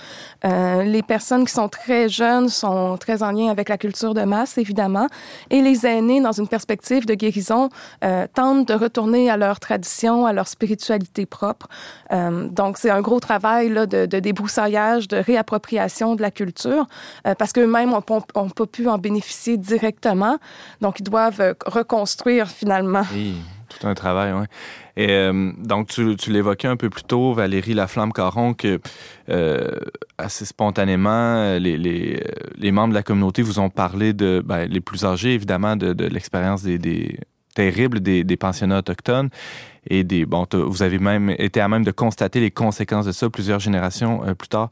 [0.45, 4.21] Euh, les personnes qui sont très jeunes sont très en lien avec la culture de
[4.21, 5.07] masse, évidemment,
[5.49, 7.69] et les aînés, dans une perspective de guérison,
[8.05, 11.67] euh, tentent de retourner à leur tradition, à leur spiritualité propre.
[12.13, 16.87] Euh, donc, c'est un gros travail là, de, de débroussaillage, de réappropriation de la culture,
[17.37, 20.37] parce qu'eux-mêmes n'ont pas pu en bénéficier directement.
[20.81, 23.03] Donc, ils doivent reconstruire finalement.
[23.13, 23.35] Oui
[23.73, 24.45] tout un travail, oui.
[24.95, 28.79] Et euh, donc, tu, l'évoquais un peu plus tôt, Valérie Laflamme-Caron, que
[29.29, 29.79] euh,
[30.17, 35.33] assez spontanément, les, membres de la communauté vous ont parlé de, ben, les plus âgés,
[35.33, 37.19] évidemment, de, l'expérience des, des
[37.55, 38.37] terribles des, des
[38.71, 39.29] autochtones
[39.87, 43.29] et des bon vous avez même été à même de constater les conséquences de ça
[43.29, 44.69] plusieurs générations euh, plus tard.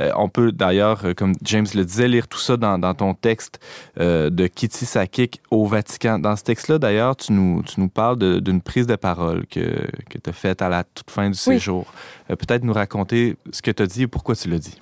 [0.00, 3.14] Euh, on peut d'ailleurs euh, comme James le disait lire tout ça dans, dans ton
[3.14, 3.60] texte
[3.96, 6.18] de Kitty Sakik au Vatican.
[6.18, 9.86] Dans ce texte là d'ailleurs tu nous tu nous parles d'une prise de parole que
[10.08, 11.54] que tu as faite à la toute fin du oui.
[11.54, 11.92] séjour.
[12.28, 14.78] Peut-être nous raconter ce que tu as dit et pourquoi tu l'as dit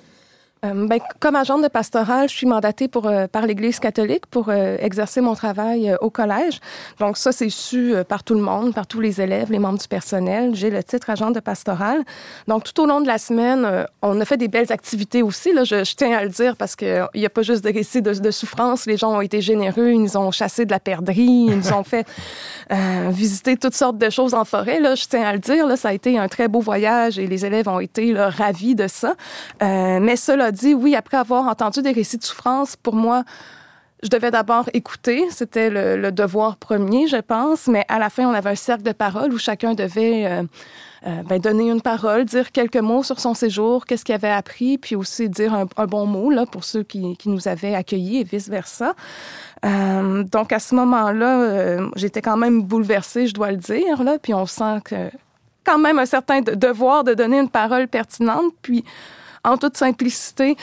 [0.65, 4.75] Euh, ben, comme agente de pastoral, je suis mandatée euh, par l'Église catholique pour euh,
[4.79, 6.59] exercer mon travail au collège.
[6.99, 9.87] Donc ça, c'est su par tout le monde, par tous les élèves, les membres du
[9.87, 10.55] personnel.
[10.55, 12.03] J'ai le titre agente de pastoral.
[12.47, 15.53] Donc tout au long de la semaine, on a fait des belles activités aussi.
[15.53, 18.31] Là, je, tiens à le dire parce qu'il n'y a pas juste de récits de,
[18.31, 18.85] souffrance.
[18.85, 21.83] Les gens ont été généreux, ils nous ont chassé de la perdrix, ils nous ont
[21.83, 22.05] fait
[23.09, 24.79] visiter toutes sortes de choses en forêt.
[24.79, 27.45] Là, je tiens à le dire, ça a été un très beau voyage et les
[27.45, 29.15] élèves ont été ravis de ça.
[29.61, 33.23] Mais cela dit, oui, après avoir entendu des récits de souffrance, pour moi,
[34.01, 38.33] je devais d'abord écouter, c'était le, devoir premier, je pense, mais à la fin, on
[38.33, 40.43] avait un cercle de parole où chacun devait euh,
[41.05, 44.77] euh, ben, donner une parole, dire quelques mots sur son séjour, qu'est-ce qu'il avait appris,
[44.77, 48.23] puis aussi dire un, bon mot là, pour ceux qui, qui, nous avaient accueillis et
[48.23, 48.93] vice-versa.
[49.65, 54.33] Euh, donc, à ce moment-là, j'étais quand même bouleversée, je dois le dire, là, puis
[54.33, 55.09] on sent que
[55.65, 58.83] quand même un certain devoir de donner une parole pertinente, puis
[59.43, 60.55] en toute simplicité,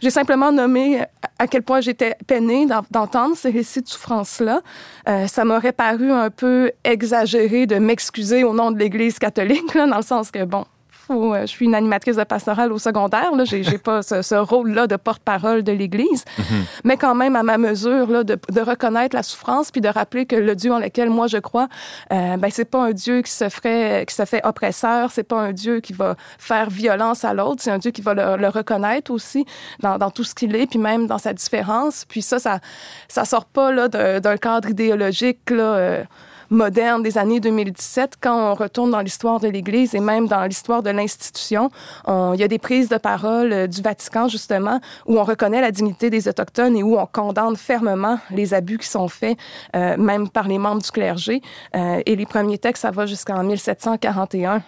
[0.00, 1.02] j'ai simplement nommé
[1.38, 4.60] à quel point j'étais peinée d'entendre ces récits de souffrance-là.
[5.08, 9.86] Euh, ça m'aurait paru un peu exagéré de m'excuser au nom de l'Église catholique, là,
[9.86, 10.64] dans le sens que, bon,
[11.10, 13.34] euh, je suis une animatrice de pastorale au secondaire.
[13.34, 16.64] Là, j'ai, pas ce, rôle-là de porte-parole de l'Église, mhm.
[16.84, 20.36] mais quand même à ma mesure là, de, reconnaître la souffrance puis de rappeler que
[20.36, 21.68] le Dieu en lequel moi je crois,
[22.12, 25.40] euh, ben c'est pas un Dieu qui se ferait, qui se fait oppresseur, c'est pas
[25.40, 29.10] un Dieu qui va faire violence à l'autre, c'est un Dieu qui va le, reconnaître
[29.10, 29.44] aussi
[29.80, 32.04] dans, dans tout ce qu'il est, puis même dans sa différence.
[32.08, 32.60] Puis ça, ça,
[33.08, 35.74] ça sort pas d'un cadre idéologique là.
[35.74, 36.04] Euh,
[36.50, 40.82] moderne des années 2017, quand on retourne dans l'histoire de l'Église et même dans l'histoire
[40.82, 41.70] de l'institution,
[42.06, 45.70] il y a des prises de parole euh, du Vatican, justement, où on reconnaît la
[45.70, 49.38] dignité des Autochtones et où on condamne fermement les abus qui sont faits,
[49.74, 51.40] euh, même par les membres du clergé.
[51.74, 54.62] Euh, et les premiers textes, ça va jusqu'en 1741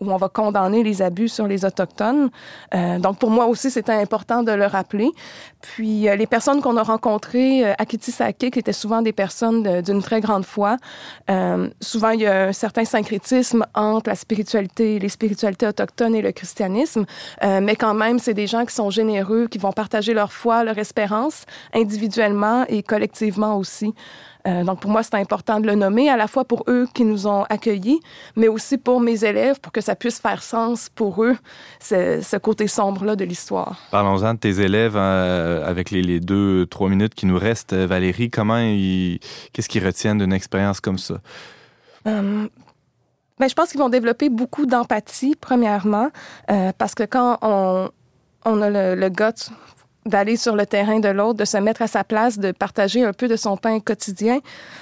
[0.00, 2.30] où on va condamner les abus sur les Autochtones.
[2.74, 5.10] Euh, donc, pour moi aussi, c'était important de le rappeler.
[5.60, 9.82] Puis, euh, les personnes qu'on a rencontrées euh, à Kitisaki, qui étaient souvent des personnes
[9.82, 10.76] d'une très grande foi,
[11.30, 16.22] euh, souvent, il y a un certain syncrétisme entre la spiritualité, les spiritualités autochtones et
[16.22, 17.04] le christianisme,
[17.44, 20.64] euh, mais quand même, c'est des gens qui sont généreux, qui vont partager leur foi,
[20.64, 23.94] leur espérance, individuellement et collectivement aussi.
[24.48, 27.04] Euh, donc, pour moi, c'est important de le nommer, à la fois pour eux qui
[27.04, 28.00] nous ont accueillis,
[28.36, 31.36] mais aussi pour mes élèves, pour que ça puisse faire sens pour eux,
[31.80, 33.80] ce, côté sombre-là de l'histoire.
[33.90, 37.74] Parlons-en de tes élèves euh, avec les, deux, trois minutes qui nous restent.
[37.74, 39.18] Valérie, comment ils,
[39.52, 41.14] qu'est-ce qu'ils retiennent d'une expérience comme ça?
[42.06, 42.48] Euh,
[43.38, 46.10] ben, je pense qu'ils vont développer beaucoup d'empathie, premièrement,
[46.78, 47.90] parce que quand on,
[48.44, 49.50] on a le, le gut
[50.08, 53.12] d'aller sur le terrain de l'autre, de se mettre à sa place, de partager un
[53.12, 54.40] peu de son pain quotidien,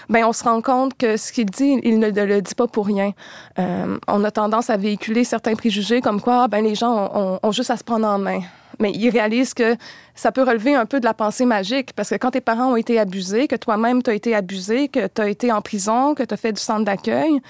[0.08, 2.86] ben on se rend compte que ce qu'il dit, il ne le dit pas pour
[2.86, 3.12] rien.
[3.58, 7.38] Euh, on a tendance à véhiculer certains préjugés comme quoi ah, ben les gens ont,
[7.42, 8.40] ont, juste à se prendre en main.
[8.78, 9.76] Mais il réalise que
[10.14, 12.76] ça peut relever un peu de la pensée magique parce que quand tes parents ont
[12.76, 16.22] été abusés, que toi-même tu as été abusé, que tu as été en prison, que
[16.22, 17.40] tu as fait du centre d'accueil,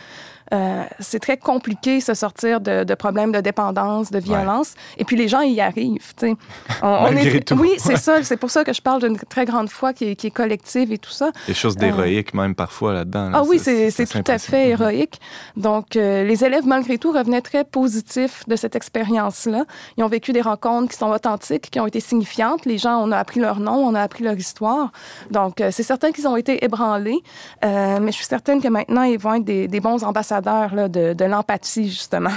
[0.52, 4.74] euh, c'est très compliqué se sortir de, de, problèmes de dépendance, de violence.
[4.96, 6.14] Et puis les gens y arrivent.
[6.22, 6.36] On,
[6.82, 8.22] on est, Oui, c'est ça.
[8.22, 10.92] C'est pour ça que je parle d'une très grande foi qui est, qui est, collective
[10.92, 11.30] et tout ça.
[11.46, 13.30] Des choses d'héroïque même parfois là-dedans.
[13.34, 15.20] Ah oui, c'est tout à fait héroïque.
[15.56, 19.64] Donc euh, les élèves malgré tout revenaient très positifs de cette expérience-là.
[19.96, 22.66] Ils ont vécu des rencontres qui sont authentiques, qui ont été signifiantes.
[22.66, 24.92] Les gens, on a appris leur nom, on a appris leur histoire.
[25.30, 27.20] Donc euh, c'est certain qu'ils ont été ébranlés,
[27.62, 31.88] mais je suis certaine que maintenant ils vont être des, des bons ambassadeurs de, l'empathie,
[31.88, 32.30] justement.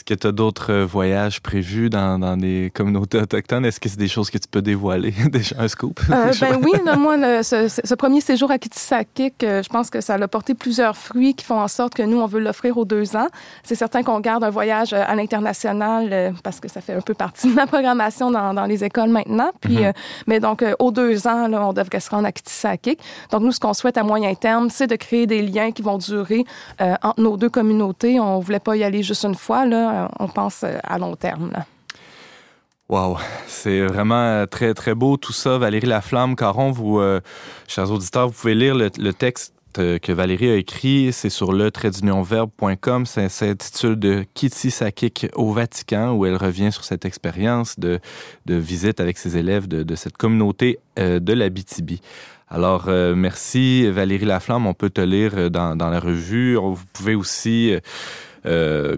[0.00, 3.66] Est-ce que tu as d'autres euh, voyages prévus dans, dans, des communautés autochtones?
[3.66, 5.12] Est-ce que c'est des choses que tu peux dévoiler?
[5.30, 6.00] Déjà un scoop?
[6.08, 10.14] Euh, ben oui, moi, ce, ce, premier séjour à Kitisakik, euh, je pense que ça
[10.14, 13.14] a porté plusieurs fruits qui font en sorte que nous, on veut l'offrir aux deux
[13.14, 13.26] ans.
[13.62, 17.50] C'est certain qu'on garde un voyage à l'international parce que ça fait un peu partie
[17.50, 19.50] de la programmation dans, dans les écoles maintenant.
[19.60, 19.92] Puis, mhm.
[20.26, 23.00] mais donc, aux deux ans, là, on devrait se rendre à Kitisakik.
[23.32, 25.98] Donc, nous, ce qu'on souhaite à moyen terme, c'est de créer des liens qui vont
[25.98, 26.46] durer
[26.78, 28.18] entre nos deux communautés.
[28.18, 31.52] On voulait pas y aller juste une fois, là on pense euh, à long terme.
[32.88, 35.58] Wow, c'est vraiment euh, très très beau tout ça.
[35.58, 37.20] Valérie Laflamme, Caron, vous, euh,
[37.68, 43.06] chers auditeurs, vous pouvez lire le, texte que Valérie a écrit, c'est sur le traitdunionverbe.com,
[43.06, 48.00] ça s'intitule de Kitty Sakik au Vatican, où elle revient sur cette expérience de,
[48.46, 52.00] de visite avec ses élèves de, de cette communauté de la BTB.
[52.48, 56.56] Alors, merci Valérie Laflamme, on peut te lire dans, la revue.
[56.56, 57.78] Vous pouvez aussi euh,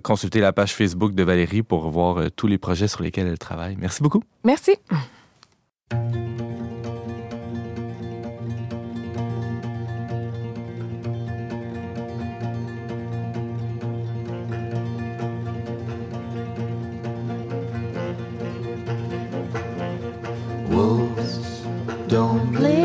[0.03, 3.39] consulter la page Facebook de Valérie pour voir euh, tous les projets sur lesquels elle
[3.39, 3.77] travaille.
[3.79, 4.23] Merci beaucoup.
[4.45, 4.77] Merci.
[22.13, 22.82] don't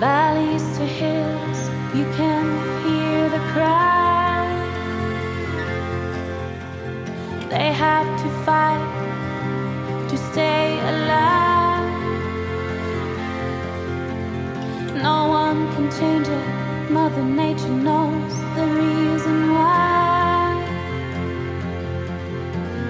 [0.00, 1.58] valleys to hills,
[1.94, 2.46] you can
[2.86, 4.48] hear the cry.
[7.50, 11.92] They have to fight to stay alive.
[15.02, 16.90] No one can change it.
[16.90, 20.56] Mother Nature knows the reason why.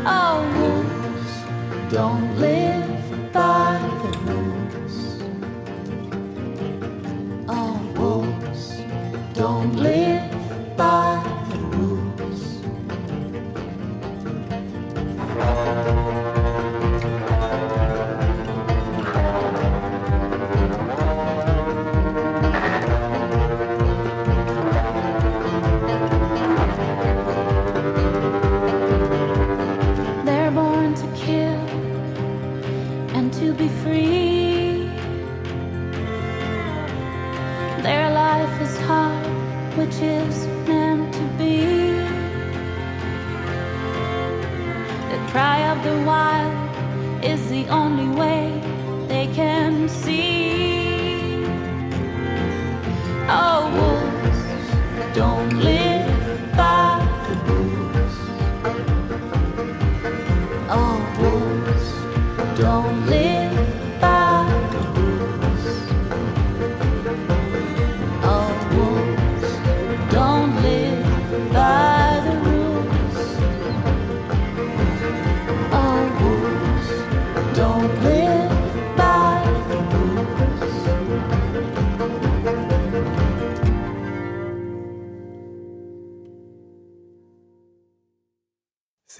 [0.07, 2.90] Oh, wolves don't live.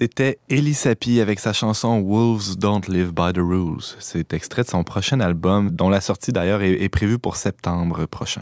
[0.01, 3.83] C'était Ellie Sapi avec sa chanson Wolves Don't Live by the Rules.
[3.99, 8.07] C'est extrait de son prochain album, dont la sortie d'ailleurs est, est prévue pour septembre
[8.07, 8.41] prochain.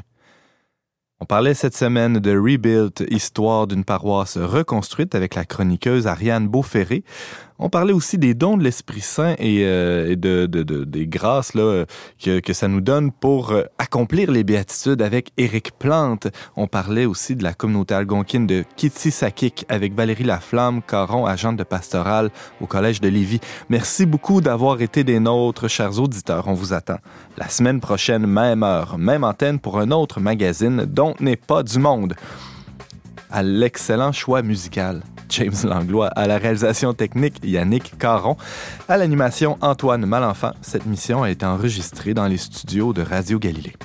[1.19, 7.03] On parlait cette semaine de Rebuilt, histoire d'une paroisse reconstruite avec la chroniqueuse Ariane Beauferré.
[7.61, 11.83] On parlait aussi des dons de l'Esprit Saint et, euh, des grâces là,
[12.23, 16.27] que, ça nous donne pour euh, accomplir les béatitudes avec Éric Plante.
[16.55, 21.63] On parlait aussi de la communauté algonquine de Kitsisakik avec Valérie Laflamme, Caron, agente de
[21.63, 22.29] pastorale
[22.61, 23.41] au Collège de Lévis.
[23.67, 26.47] Merci beaucoup d'avoir été des nôtres, chers auditeurs.
[26.47, 26.97] On vous attend
[27.37, 31.79] la semaine prochaine, même heure, même antenne pour un autre magazine dont n'est pas du
[31.79, 32.15] monde
[33.29, 35.01] à l'excellent choix musical.
[35.29, 38.35] James Langlois, à la réalisation technique Yannick Caron,
[38.87, 40.51] à l'animation Antoine Malenfant.
[40.61, 43.75] Cette mission a été enregistrée dans les studios de Radio Galilée.